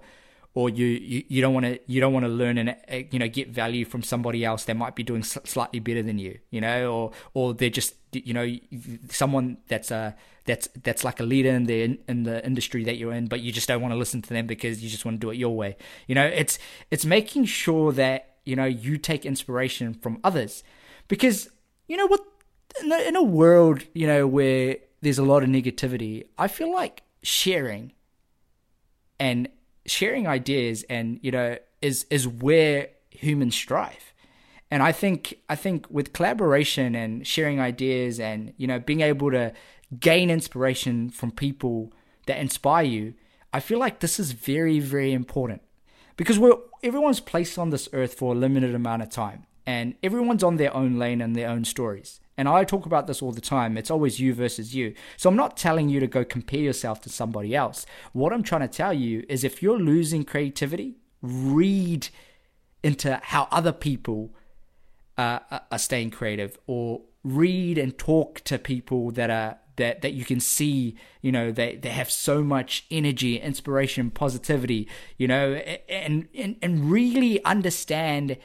or 0.56 0.70
you 0.70 0.88
you, 0.88 1.24
you 1.28 1.42
don't 1.42 1.54
want 1.54 1.68
to 1.68 1.80
you 1.86 2.02
don't 2.02 2.14
want 2.14 2.26
to 2.26 2.30
learn 2.30 2.58
and 2.58 2.70
uh, 2.70 2.74
you 3.12 3.20
know 3.20 3.28
get 3.28 3.50
value 3.50 3.86
from 3.86 4.02
somebody 4.02 4.44
else 4.44 4.66
that 4.66 4.76
might 4.76 4.96
be 4.96 5.04
doing 5.04 5.22
slightly 5.22 5.80
better 5.80 6.02
than 6.02 6.18
you, 6.18 6.40
you 6.50 6.62
know, 6.62 6.92
or 6.92 7.12
or 7.36 7.54
they're 7.54 7.70
just 7.70 7.94
you 8.12 8.34
know 8.34 8.52
someone 9.10 9.58
that's 9.68 9.92
a 9.92 10.16
that's 10.46 10.68
that's 10.84 11.04
like 11.04 11.20
a 11.20 11.24
leader 11.24 11.50
in 11.50 11.66
the 11.66 12.00
in 12.08 12.24
the 12.24 12.44
industry 12.44 12.84
that 12.84 12.98
you're 12.98 13.14
in, 13.14 13.28
but 13.28 13.42
you 13.42 13.52
just 13.52 13.68
don't 13.68 13.82
want 13.82 13.94
to 13.94 13.98
listen 13.98 14.22
to 14.24 14.30
them 14.30 14.48
because 14.48 14.82
you 14.82 14.90
just 14.90 15.06
want 15.06 15.22
to 15.22 15.26
do 15.26 15.30
it 15.30 15.38
your 15.38 15.56
way. 15.56 15.78
You 16.08 16.16
know, 16.16 16.26
it's 16.26 16.58
it's 16.90 17.06
making 17.06 17.46
sure 17.46 17.92
that 17.94 18.29
you 18.50 18.56
know 18.56 18.66
you 18.66 18.98
take 18.98 19.26
inspiration 19.26 19.94
from 19.94 20.20
others. 20.24 20.64
Because 21.08 21.50
you 21.88 21.98
know 21.98 22.08
what 22.08 22.22
in 22.84 22.92
a, 22.92 22.98
in 23.10 23.16
a 23.16 23.24
world 23.24 23.84
you 23.94 24.08
know 24.08 24.28
where 24.28 24.78
there's 25.02 25.20
a 25.20 25.24
lot 25.24 25.44
of 25.44 25.50
negativity, 25.50 26.26
I 26.38 26.48
feel 26.48 26.72
like 26.74 27.04
sharing 27.22 27.94
and 29.20 29.50
sharing 29.86 30.28
ideas 30.28 30.84
and 30.90 31.20
you 31.22 31.32
know 31.32 31.58
is 31.82 32.06
is 32.10 32.28
where 32.28 32.90
humans 33.10 33.56
strive. 33.56 34.14
And 34.72 34.84
i 34.84 34.92
think 34.92 35.40
i 35.50 35.56
think 35.56 35.88
with 35.90 36.14
collaboration 36.14 36.94
and 36.94 37.26
sharing 37.26 37.60
ideas 37.60 38.20
and 38.20 38.54
you 38.58 38.68
know 38.68 38.80
being 38.80 39.02
able 39.02 39.32
to 39.32 39.52
gain 40.00 40.30
inspiration 40.30 41.10
from 41.10 41.32
people 41.32 41.92
that 42.28 42.38
inspire 42.38 42.86
you 42.86 43.16
i 43.52 43.60
feel 43.60 43.80
like 43.80 44.00
this 44.00 44.20
is 44.20 44.34
very 44.34 44.80
very 44.80 45.12
important 45.12 45.64
because 46.20 46.38
we're 46.38 46.58
everyone's 46.84 47.22
placed 47.22 47.58
on 47.58 47.70
this 47.70 47.88
earth 47.94 48.14
for 48.14 48.34
a 48.34 48.38
limited 48.38 48.76
amount 48.76 49.02
of 49.02 49.10
time 49.10 49.46
and 49.66 49.96
everyone's 50.04 50.44
on 50.44 50.58
their 50.58 50.74
own 50.76 51.00
lane 51.00 51.22
and 51.22 51.34
their 51.34 51.48
own 51.50 51.64
stories 51.64 52.20
and 52.38 52.48
I 52.48 52.64
talk 52.64 52.86
about 52.86 53.06
this 53.06 53.22
all 53.22 53.34
the 53.34 53.42
time. 53.42 53.78
It's 53.78 53.92
always 53.92 54.22
you 54.22 54.34
versus 54.34 54.74
you. 54.74 54.94
So 55.18 55.28
I'm 55.28 55.36
not 55.36 55.58
telling 55.58 55.90
you 55.90 56.00
to 56.00 56.08
go 56.08 56.24
compare 56.24 56.62
yourself 56.62 57.02
to 57.02 57.10
somebody 57.10 57.54
else. 57.54 57.86
What 58.14 58.32
I'm 58.32 58.44
trying 58.44 58.62
to 58.62 58.70
tell 58.70 58.94
you 58.94 59.26
is 59.28 59.44
if 59.44 59.62
you're 59.62 59.78
losing 59.78 60.24
creativity, 60.24 60.96
read 61.22 62.08
into 62.82 63.20
how 63.22 63.50
other 63.52 63.74
people 63.74 64.34
uh, 65.18 65.40
are 65.70 65.78
staying 65.78 66.12
creative 66.12 66.58
or 66.66 67.02
read 67.26 67.78
and 67.78 67.98
talk 67.98 68.40
to 68.46 68.58
people 68.58 69.12
that 69.12 69.30
are 69.30 69.58
that 69.80 70.02
that 70.02 70.14
you 70.14 70.24
can 70.24 70.40
see 70.40 70.96
you 71.22 71.32
know 71.32 71.52
they 71.52 71.76
they 71.76 71.90
have 71.90 72.12
so 72.12 72.44
much 72.44 72.86
energy 72.92 73.40
inspiration 73.40 74.12
positivity 74.12 74.88
you 75.18 75.28
know 75.28 75.54
and 75.90 76.28
and, 76.36 76.56
and 76.62 76.92
really 76.92 77.44
understand 77.44 78.38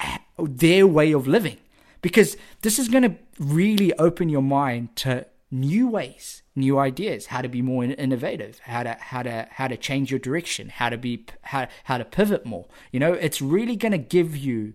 uh, 0.00 0.18
their 0.38 0.86
way 0.86 1.12
of 1.12 1.26
living. 1.26 1.58
Because 2.02 2.36
this 2.62 2.78
is 2.78 2.88
going 2.88 3.02
to 3.02 3.16
really 3.38 3.92
open 3.94 4.28
your 4.28 4.42
mind 4.42 4.96
to 4.96 5.26
new 5.52 5.88
ways 5.88 6.42
new 6.54 6.78
ideas 6.78 7.26
how 7.26 7.42
to 7.42 7.48
be 7.48 7.60
more 7.60 7.82
innovative 7.82 8.60
how 8.60 8.84
to 8.84 8.96
how 9.00 9.20
to 9.20 9.48
how 9.50 9.66
to 9.66 9.76
change 9.76 10.08
your 10.08 10.20
direction 10.20 10.68
how 10.68 10.88
to 10.88 10.96
be 10.96 11.26
how, 11.42 11.66
how 11.84 11.98
to 11.98 12.04
pivot 12.04 12.46
more. 12.46 12.66
You 12.92 13.00
know 13.00 13.12
it's 13.14 13.42
really 13.42 13.76
going 13.76 13.92
to 13.92 13.98
give 13.98 14.36
you 14.36 14.74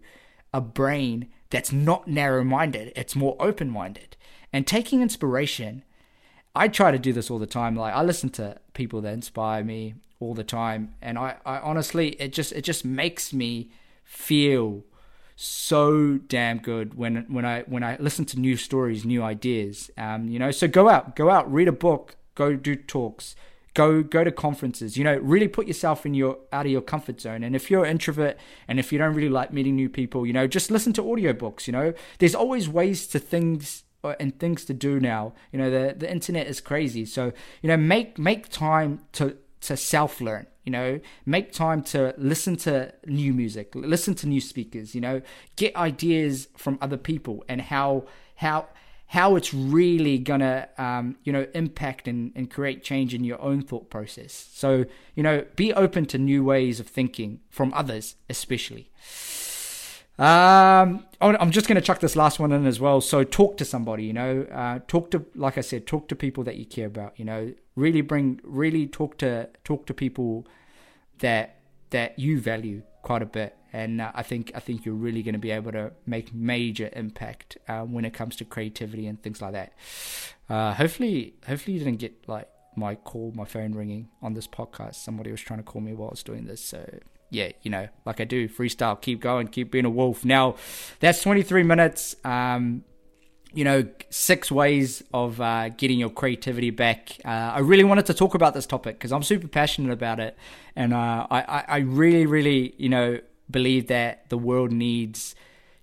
a 0.53 0.59
brain 0.59 1.29
that's 1.49 1.71
not 1.71 2.07
narrow 2.07 2.43
minded 2.43 2.91
it's 2.95 3.15
more 3.15 3.37
open 3.39 3.69
minded 3.69 4.17
and 4.55 4.65
taking 4.65 5.01
inspiration 5.01 5.83
i 6.55 6.67
try 6.67 6.89
to 6.89 6.99
do 6.99 7.11
this 7.11 7.29
all 7.29 7.39
the 7.39 7.45
time 7.45 7.75
like 7.75 7.93
i 7.93 8.01
listen 8.01 8.29
to 8.29 8.57
people 8.73 9.01
that 9.01 9.13
inspire 9.13 9.63
me 9.63 9.93
all 10.19 10.33
the 10.33 10.43
time 10.43 10.95
and 11.01 11.19
i, 11.19 11.35
I 11.45 11.59
honestly 11.59 12.09
it 12.21 12.31
just 12.31 12.53
it 12.53 12.61
just 12.61 12.85
makes 12.85 13.33
me 13.33 13.69
feel 14.03 14.83
so 15.35 16.17
damn 16.17 16.59
good 16.59 16.93
when 16.93 17.25
when 17.27 17.45
I 17.45 17.63
when 17.63 17.83
I 17.83 17.97
listen 17.99 18.25
to 18.25 18.39
new 18.39 18.55
stories, 18.55 19.03
new 19.05 19.21
ideas. 19.21 19.91
Um, 19.97 20.29
you 20.29 20.39
know, 20.39 20.51
so 20.51 20.67
go 20.67 20.87
out, 20.87 21.15
go 21.15 21.29
out, 21.29 21.51
read 21.51 21.67
a 21.67 21.73
book, 21.73 22.15
go 22.35 22.55
do 22.55 22.75
talks, 22.75 23.35
go 23.73 24.01
go 24.01 24.23
to 24.23 24.31
conferences. 24.31 24.95
You 24.95 25.03
know, 25.03 25.17
really 25.17 25.49
put 25.49 25.67
yourself 25.67 26.05
in 26.05 26.13
your 26.13 26.37
out 26.53 26.65
of 26.65 26.71
your 26.71 26.81
comfort 26.81 27.19
zone. 27.19 27.43
And 27.43 27.55
if 27.55 27.69
you're 27.69 27.83
an 27.83 27.91
introvert 27.91 28.37
and 28.67 28.79
if 28.79 28.93
you 28.93 28.97
don't 28.97 29.13
really 29.13 29.29
like 29.29 29.51
meeting 29.51 29.75
new 29.75 29.89
people, 29.89 30.25
you 30.25 30.33
know, 30.33 30.47
just 30.47 30.71
listen 30.71 30.93
to 30.93 31.03
audiobooks. 31.03 31.67
You 31.67 31.73
know, 31.73 31.93
there's 32.19 32.35
always 32.35 32.69
ways 32.69 33.05
to 33.07 33.19
things 33.19 33.83
and 34.11 34.37
things 34.39 34.65
to 34.65 34.73
do 34.73 34.99
now. 34.99 35.33
You 35.51 35.59
know, 35.59 35.69
the 35.69 35.95
the 35.97 36.11
internet 36.11 36.47
is 36.47 36.61
crazy. 36.61 37.05
So 37.05 37.33
you 37.61 37.67
know, 37.67 37.77
make 37.77 38.17
make 38.17 38.49
time 38.49 39.01
to 39.13 39.37
to 39.61 39.75
self 39.75 40.21
learn 40.21 40.47
you 40.63 40.71
know 40.71 40.99
make 41.25 41.51
time 41.51 41.81
to 41.81 42.13
listen 42.17 42.55
to 42.55 42.93
new 43.05 43.33
music 43.33 43.71
listen 43.73 44.13
to 44.15 44.27
new 44.27 44.41
speakers 44.41 44.93
you 44.93 45.01
know 45.01 45.21
get 45.55 45.75
ideas 45.75 46.47
from 46.57 46.77
other 46.81 46.97
people 46.97 47.43
and 47.47 47.61
how 47.61 48.03
how 48.35 48.67
how 49.07 49.35
it's 49.35 49.53
really 49.53 50.17
gonna 50.17 50.67
um, 50.77 51.15
you 51.23 51.31
know 51.31 51.45
impact 51.53 52.07
and, 52.07 52.31
and 52.35 52.49
create 52.49 52.83
change 52.83 53.13
in 53.13 53.23
your 53.23 53.39
own 53.41 53.61
thought 53.61 53.89
process 53.89 54.49
so 54.53 54.85
you 55.15 55.23
know 55.23 55.45
be 55.55 55.73
open 55.73 56.05
to 56.05 56.17
new 56.17 56.43
ways 56.43 56.79
of 56.79 56.87
thinking 56.87 57.39
from 57.49 57.73
others 57.73 58.15
especially 58.29 58.91
um, 60.17 61.05
I'm 61.19 61.51
just 61.51 61.67
going 61.67 61.75
to 61.75 61.81
chuck 61.81 61.99
this 61.99 62.15
last 62.15 62.39
one 62.39 62.51
in 62.51 62.65
as 62.65 62.79
well. 62.79 63.01
So 63.01 63.23
talk 63.23 63.57
to 63.57 63.65
somebody, 63.65 64.05
you 64.05 64.13
know, 64.13 64.43
uh, 64.51 64.79
talk 64.87 65.11
to, 65.11 65.25
like 65.35 65.57
I 65.57 65.61
said, 65.61 65.85
talk 65.87 66.07
to 66.09 66.15
people 66.15 66.43
that 66.45 66.55
you 66.55 66.65
care 66.65 66.87
about, 66.87 67.19
you 67.19 67.25
know, 67.25 67.53
really 67.75 68.01
bring, 68.01 68.39
really 68.43 68.87
talk 68.87 69.17
to, 69.17 69.49
talk 69.63 69.85
to 69.87 69.93
people 69.93 70.47
that, 71.19 71.57
that 71.89 72.17
you 72.17 72.39
value 72.39 72.83
quite 73.01 73.21
a 73.21 73.25
bit. 73.25 73.57
And 73.73 73.99
uh, 73.99 74.11
I 74.15 74.23
think, 74.23 74.51
I 74.55 74.59
think 74.59 74.85
you're 74.85 74.95
really 74.95 75.21
going 75.21 75.33
to 75.33 75.39
be 75.39 75.51
able 75.51 75.73
to 75.73 75.91
make 76.05 76.33
major 76.33 76.89
impact, 76.93 77.57
uh, 77.67 77.81
when 77.81 78.05
it 78.05 78.13
comes 78.13 78.37
to 78.37 78.45
creativity 78.45 79.07
and 79.07 79.21
things 79.21 79.41
like 79.41 79.51
that. 79.51 79.73
Uh, 80.49 80.73
hopefully, 80.73 81.33
hopefully 81.45 81.77
you 81.77 81.83
didn't 81.83 81.99
get 81.99 82.27
like 82.27 82.47
my 82.77 82.95
call, 82.95 83.33
my 83.35 83.45
phone 83.45 83.73
ringing 83.73 84.07
on 84.21 84.33
this 84.33 84.47
podcast. 84.47 84.95
Somebody 84.95 85.31
was 85.31 85.41
trying 85.41 85.59
to 85.59 85.63
call 85.63 85.81
me 85.81 85.93
while 85.93 86.09
I 86.09 86.11
was 86.11 86.23
doing 86.23 86.45
this. 86.45 86.61
So 86.61 86.99
yeah, 87.29 87.51
you 87.61 87.71
know, 87.71 87.87
like 88.05 88.21
I 88.21 88.23
do, 88.23 88.47
freestyle, 88.47 88.99
keep 88.99 89.19
going, 89.19 89.47
keep 89.47 89.71
being 89.71 89.85
a 89.85 89.89
wolf. 89.89 90.23
Now, 90.23 90.55
that's 90.99 91.21
23 91.21 91.63
minutes. 91.63 92.15
Um, 92.23 92.83
you 93.53 93.63
know, 93.63 93.87
six 94.09 94.51
ways 94.51 95.01
of 95.13 95.39
uh, 95.39 95.69
getting 95.69 95.97
your 95.97 96.09
creativity 96.09 96.71
back. 96.71 97.17
Uh, 97.23 97.29
I 97.29 97.59
really 97.59 97.85
wanted 97.85 98.05
to 98.07 98.13
talk 98.13 98.35
about 98.35 98.53
this 98.53 98.65
topic 98.65 98.97
because 98.97 99.13
I'm 99.13 99.23
super 99.23 99.47
passionate 99.47 99.93
about 99.93 100.19
it, 100.19 100.37
and 100.75 100.93
uh, 100.93 101.25
I, 101.31 101.63
I 101.67 101.77
really, 101.77 102.25
really, 102.25 102.75
you 102.77 102.89
know, 102.89 103.19
believe 103.49 103.87
that 103.87 104.29
the 104.29 104.37
world 104.37 104.73
needs, 104.73 105.35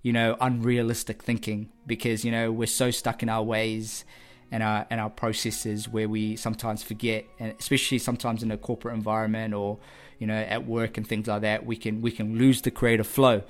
you 0.02 0.12
know, 0.12 0.37
unrealistic 0.38 1.22
thinking 1.22 1.70
because 1.87 2.26
you 2.26 2.31
know 2.31 2.52
we're 2.52 2.66
so 2.66 2.90
stuck 2.90 3.22
in 3.22 3.31
our 3.31 3.42
ways 3.42 4.05
and 4.50 4.62
our 4.62 4.87
and 4.90 5.00
our 5.00 5.11
processes 5.11 5.88
where 5.88 6.09
we 6.09 6.37
sometimes 6.37 6.83
forget, 6.83 7.24
and 7.38 7.55
especially 7.59 7.98
sometimes 7.98 8.42
in 8.42 8.50
a 8.50 8.59
corporate 8.59 8.94
environment 8.94 9.55
or 9.55 9.78
you 10.22 10.28
know, 10.28 10.37
at 10.37 10.64
work 10.68 10.96
and 10.96 11.04
things 11.04 11.26
like 11.26 11.42
that, 11.42 11.66
we 11.66 11.74
can 11.74 12.00
we 12.00 12.12
can 12.12 12.38
lose 12.38 12.62
the 12.62 12.70
creative 12.70 13.08
flow, 13.08 13.42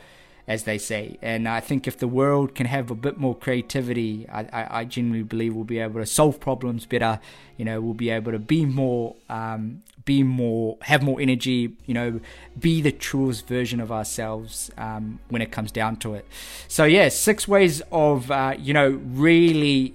as 0.48 0.62
they 0.62 0.78
say. 0.78 1.18
And 1.20 1.46
I 1.46 1.60
think 1.60 1.86
if 1.86 1.98
the 1.98 2.08
world 2.08 2.54
can 2.54 2.64
have 2.64 2.90
a 2.90 2.94
bit 2.94 3.18
more 3.18 3.36
creativity, 3.36 4.26
I, 4.30 4.40
I, 4.44 4.78
I 4.80 4.84
genuinely 4.86 5.22
believe 5.22 5.54
we'll 5.54 5.64
be 5.64 5.80
able 5.80 6.00
to 6.00 6.06
solve 6.06 6.40
problems 6.40 6.86
better. 6.86 7.20
You 7.58 7.66
know, 7.66 7.82
we'll 7.82 7.92
be 7.92 8.08
able 8.08 8.32
to 8.32 8.38
be 8.38 8.64
more, 8.64 9.16
um, 9.28 9.82
be 10.06 10.22
more, 10.22 10.78
have 10.80 11.02
more 11.02 11.20
energy. 11.20 11.76
You 11.84 11.92
know, 11.92 12.20
be 12.58 12.80
the 12.80 12.92
truest 12.92 13.46
version 13.46 13.78
of 13.78 13.92
ourselves 13.92 14.70
um, 14.78 15.18
when 15.28 15.42
it 15.42 15.52
comes 15.52 15.72
down 15.72 15.96
to 15.96 16.14
it. 16.14 16.24
So 16.68 16.84
yeah, 16.84 17.10
six 17.10 17.46
ways 17.46 17.82
of 17.92 18.30
uh, 18.30 18.54
you 18.58 18.72
know 18.72 18.98
really 19.08 19.94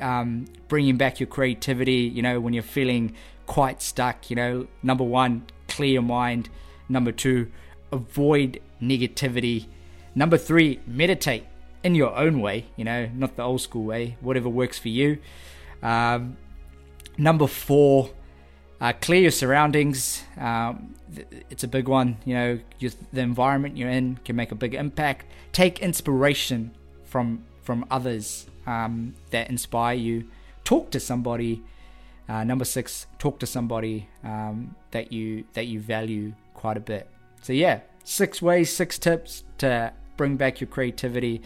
um, 0.00 0.44
bringing 0.68 0.96
back 0.96 1.18
your 1.18 1.26
creativity. 1.26 2.02
You 2.14 2.22
know, 2.22 2.38
when 2.38 2.54
you're 2.54 2.62
feeling 2.62 3.16
quite 3.50 3.82
stuck. 3.82 4.30
You 4.30 4.36
know, 4.36 4.66
number 4.80 5.02
one, 5.02 5.42
clear 5.80 5.92
your 5.92 6.02
mind. 6.02 6.50
Number 6.90 7.10
two, 7.10 7.50
avoid 7.90 8.60
negativity. 8.82 9.64
Number 10.14 10.36
three, 10.36 10.78
meditate 10.86 11.44
in 11.82 11.94
your 11.94 12.14
own 12.14 12.42
way, 12.42 12.66
you 12.76 12.84
know, 12.84 13.08
not 13.14 13.36
the 13.36 13.42
old 13.42 13.62
school 13.62 13.84
way, 13.84 14.18
whatever 14.20 14.50
works 14.50 14.78
for 14.78 14.90
you. 14.90 15.16
Um, 15.82 16.36
number 17.16 17.46
four, 17.46 18.10
uh, 18.78 18.92
clear 19.00 19.22
your 19.22 19.30
surroundings. 19.30 20.22
Um, 20.36 20.96
it's 21.48 21.64
a 21.64 21.68
big 21.68 21.88
one, 21.88 22.18
you 22.26 22.34
know, 22.34 22.60
just 22.78 22.98
the 23.10 23.22
environment 23.22 23.78
you're 23.78 23.88
in 23.88 24.18
can 24.22 24.36
make 24.36 24.52
a 24.52 24.54
big 24.54 24.74
impact. 24.74 25.24
Take 25.52 25.78
inspiration 25.78 26.72
from 27.04 27.42
from 27.62 27.86
others 27.90 28.46
um, 28.66 29.14
that 29.30 29.48
inspire 29.48 29.96
you. 29.96 30.28
Talk 30.62 30.90
to 30.90 31.00
somebody 31.00 31.62
uh, 32.30 32.44
number 32.44 32.64
six, 32.64 33.08
talk 33.18 33.40
to 33.40 33.46
somebody 33.46 34.08
um, 34.22 34.76
that 34.92 35.12
you 35.12 35.44
that 35.54 35.66
you 35.66 35.80
value 35.80 36.32
quite 36.54 36.76
a 36.76 36.80
bit. 36.80 37.08
So 37.42 37.52
yeah, 37.52 37.80
six 38.04 38.40
ways, 38.40 38.72
six 38.72 39.00
tips 39.00 39.42
to 39.58 39.92
bring 40.16 40.36
back 40.36 40.60
your 40.60 40.68
creativity. 40.68 41.42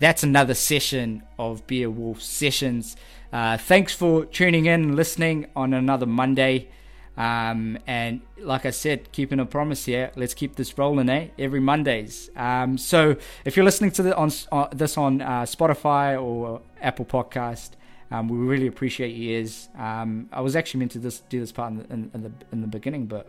That's 0.00 0.24
another 0.24 0.54
session 0.54 1.22
of 1.38 1.64
Be 1.68 1.84
a 1.84 1.90
Wolf 1.90 2.20
sessions. 2.20 2.96
Uh, 3.32 3.56
thanks 3.58 3.94
for 3.94 4.24
tuning 4.24 4.66
in 4.66 4.82
and 4.82 4.96
listening 4.96 5.46
on 5.54 5.72
another 5.72 6.06
Monday. 6.06 6.68
Um, 7.16 7.78
and 7.86 8.20
like 8.36 8.66
I 8.66 8.70
said, 8.70 9.12
keeping 9.12 9.38
a 9.38 9.46
promise 9.46 9.84
here, 9.84 10.10
let's 10.16 10.34
keep 10.34 10.56
this 10.56 10.76
rolling, 10.76 11.08
eh? 11.08 11.28
Every 11.38 11.60
Mondays. 11.60 12.28
Um, 12.34 12.76
so 12.76 13.14
if 13.44 13.56
you're 13.56 13.64
listening 13.64 13.92
to 13.92 14.02
the, 14.02 14.16
on, 14.16 14.32
on, 14.50 14.68
this 14.72 14.98
on 14.98 15.22
uh, 15.22 15.42
Spotify 15.42 16.20
or 16.20 16.60
Apple 16.82 17.04
Podcast, 17.04 17.70
um, 18.14 18.28
we 18.28 18.36
really 18.36 18.66
appreciate 18.68 19.08
your 19.08 19.32
ears. 19.32 19.68
Um, 19.76 20.28
I 20.32 20.40
was 20.40 20.54
actually 20.54 20.80
meant 20.80 20.92
to 20.92 20.98
this, 21.00 21.20
do 21.28 21.40
this 21.40 21.50
part 21.50 21.72
in 21.72 21.78
the, 21.78 21.92
in, 21.92 22.10
in 22.14 22.22
the 22.22 22.32
in 22.52 22.60
the 22.60 22.66
beginning, 22.66 23.06
but 23.06 23.26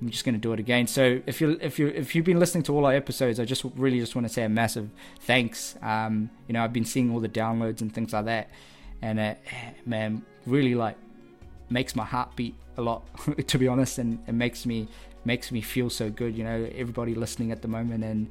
I'm 0.00 0.08
just 0.08 0.24
going 0.24 0.34
to 0.34 0.40
do 0.40 0.52
it 0.52 0.60
again. 0.60 0.86
So 0.86 1.20
if 1.26 1.40
you 1.40 1.58
if 1.60 1.78
you 1.78 1.88
if 1.88 2.14
you've 2.14 2.24
been 2.24 2.38
listening 2.38 2.62
to 2.64 2.76
all 2.76 2.86
our 2.86 2.94
episodes, 2.94 3.40
I 3.40 3.44
just 3.44 3.64
really 3.74 3.98
just 3.98 4.14
want 4.14 4.26
to 4.28 4.32
say 4.32 4.44
a 4.44 4.48
massive 4.48 4.88
thanks. 5.22 5.76
Um, 5.82 6.30
you 6.46 6.52
know, 6.52 6.62
I've 6.62 6.72
been 6.72 6.84
seeing 6.84 7.10
all 7.12 7.18
the 7.18 7.28
downloads 7.28 7.80
and 7.80 7.92
things 7.92 8.12
like 8.12 8.26
that, 8.26 8.50
and 9.02 9.18
it, 9.18 9.38
man, 9.84 10.24
really 10.46 10.76
like 10.76 10.96
makes 11.68 11.96
my 11.96 12.04
heart 12.04 12.36
beat 12.36 12.54
a 12.76 12.82
lot, 12.82 13.02
to 13.48 13.58
be 13.58 13.66
honest, 13.66 13.98
and 13.98 14.20
it 14.28 14.34
makes 14.34 14.64
me 14.64 14.86
makes 15.24 15.50
me 15.50 15.60
feel 15.60 15.90
so 15.90 16.08
good. 16.08 16.36
You 16.36 16.44
know, 16.44 16.70
everybody 16.76 17.16
listening 17.16 17.50
at 17.50 17.62
the 17.62 17.68
moment, 17.68 18.04
and 18.04 18.30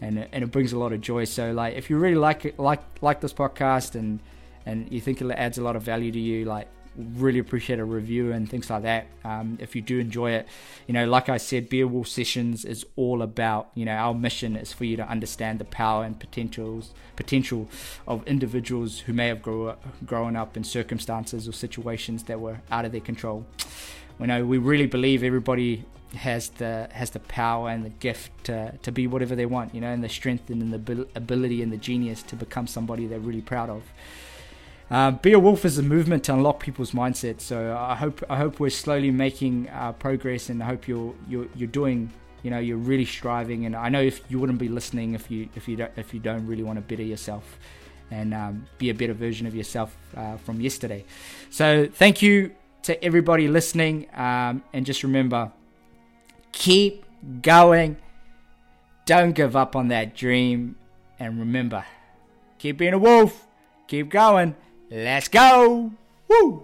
and 0.00 0.28
and 0.30 0.44
it 0.44 0.52
brings 0.52 0.72
a 0.72 0.78
lot 0.78 0.92
of 0.92 1.00
joy. 1.00 1.24
So 1.24 1.50
like, 1.52 1.74
if 1.74 1.90
you 1.90 1.98
really 1.98 2.14
like 2.14 2.44
it, 2.44 2.56
like 2.56 2.82
like 3.00 3.20
this 3.20 3.32
podcast 3.32 3.96
and 3.96 4.20
and 4.66 4.90
you 4.90 5.00
think 5.00 5.20
it 5.20 5.30
adds 5.30 5.58
a 5.58 5.62
lot 5.62 5.76
of 5.76 5.82
value 5.82 6.12
to 6.12 6.20
you, 6.20 6.44
like 6.44 6.68
really 6.96 7.38
appreciate 7.38 7.78
a 7.78 7.84
review 7.84 8.32
and 8.32 8.48
things 8.48 8.70
like 8.70 8.82
that. 8.82 9.06
Um, 9.24 9.58
if 9.60 9.74
you 9.74 9.82
do 9.82 9.98
enjoy 9.98 10.30
it, 10.30 10.48
you 10.86 10.94
know, 10.94 11.06
like 11.06 11.28
I 11.28 11.38
said, 11.38 11.68
Be 11.68 11.80
A 11.80 11.88
Wolf 11.88 12.08
Sessions 12.08 12.64
is 12.64 12.86
all 12.96 13.22
about, 13.22 13.70
you 13.74 13.84
know, 13.84 13.92
our 13.92 14.14
mission 14.14 14.56
is 14.56 14.72
for 14.72 14.84
you 14.84 14.96
to 14.96 15.08
understand 15.08 15.58
the 15.58 15.64
power 15.64 16.04
and 16.04 16.18
potentials 16.18 16.92
potential 17.16 17.68
of 18.06 18.26
individuals 18.26 19.00
who 19.00 19.12
may 19.12 19.28
have 19.28 19.42
grow 19.42 19.68
up, 19.68 19.84
grown 20.04 20.36
up 20.36 20.56
in 20.56 20.64
circumstances 20.64 21.48
or 21.48 21.52
situations 21.52 22.24
that 22.24 22.40
were 22.40 22.60
out 22.70 22.84
of 22.84 22.92
their 22.92 23.00
control. 23.00 23.46
You 24.18 24.26
know, 24.26 24.44
we 24.44 24.58
really 24.58 24.86
believe 24.86 25.22
everybody 25.22 25.84
has 26.14 26.48
the 26.50 26.88
has 26.92 27.10
the 27.10 27.18
power 27.20 27.70
and 27.70 27.84
the 27.84 27.90
gift 27.90 28.30
to, 28.44 28.78
to 28.82 28.92
be 28.92 29.08
whatever 29.08 29.34
they 29.34 29.46
want, 29.46 29.74
you 29.74 29.80
know, 29.80 29.90
and 29.90 30.02
the 30.02 30.08
strength 30.08 30.48
and 30.48 30.72
the 30.72 31.06
ability 31.16 31.62
and 31.62 31.72
the 31.72 31.76
genius 31.76 32.22
to 32.22 32.36
become 32.36 32.66
somebody 32.68 33.06
they're 33.06 33.18
really 33.18 33.40
proud 33.40 33.68
of. 33.68 33.82
Uh, 34.90 35.10
Be 35.12 35.32
A 35.32 35.38
Wolf 35.38 35.64
is 35.64 35.78
a 35.78 35.82
movement 35.82 36.24
to 36.24 36.34
unlock 36.34 36.60
people's 36.60 36.92
mindsets. 36.92 37.40
So 37.40 37.76
I 37.76 37.94
hope 37.94 38.22
I 38.28 38.36
hope 38.36 38.60
we're 38.60 38.70
slowly 38.70 39.10
making 39.10 39.68
uh, 39.70 39.92
progress, 39.92 40.50
and 40.50 40.62
I 40.62 40.66
hope 40.66 40.86
you're 40.86 41.14
you're 41.28 41.48
you're 41.54 41.68
doing. 41.68 42.10
You 42.42 42.50
know, 42.50 42.58
you're 42.58 42.76
really 42.76 43.06
striving, 43.06 43.64
and 43.64 43.74
I 43.74 43.88
know 43.88 44.02
if 44.02 44.20
you 44.28 44.38
wouldn't 44.38 44.58
be 44.58 44.68
listening 44.68 45.14
if 45.14 45.30
you 45.30 45.48
if 45.54 45.66
you 45.66 45.76
don't 45.76 45.90
if 45.96 46.12
you 46.12 46.20
don't 46.20 46.46
really 46.46 46.62
want 46.62 46.76
to 46.76 46.82
better 46.82 47.02
yourself 47.02 47.58
and 48.10 48.34
um, 48.34 48.66
be 48.76 48.90
a 48.90 48.94
better 48.94 49.14
version 49.14 49.46
of 49.46 49.54
yourself 49.54 49.96
uh, 50.14 50.36
from 50.36 50.60
yesterday. 50.60 51.06
So 51.48 51.88
thank 51.90 52.20
you 52.20 52.54
to 52.82 53.02
everybody 53.02 53.48
listening, 53.48 54.08
um, 54.14 54.62
and 54.74 54.84
just 54.84 55.02
remember, 55.02 55.52
keep 56.52 57.06
going. 57.40 57.96
Don't 59.06 59.32
give 59.32 59.56
up 59.56 59.74
on 59.74 59.88
that 59.88 60.14
dream, 60.14 60.76
and 61.18 61.38
remember, 61.38 61.86
keep 62.58 62.76
being 62.76 62.92
a 62.92 62.98
wolf. 62.98 63.46
Keep 63.86 64.10
going. 64.10 64.54
Let's 64.96 65.26
go! 65.26 65.90
Woo! 66.28 66.62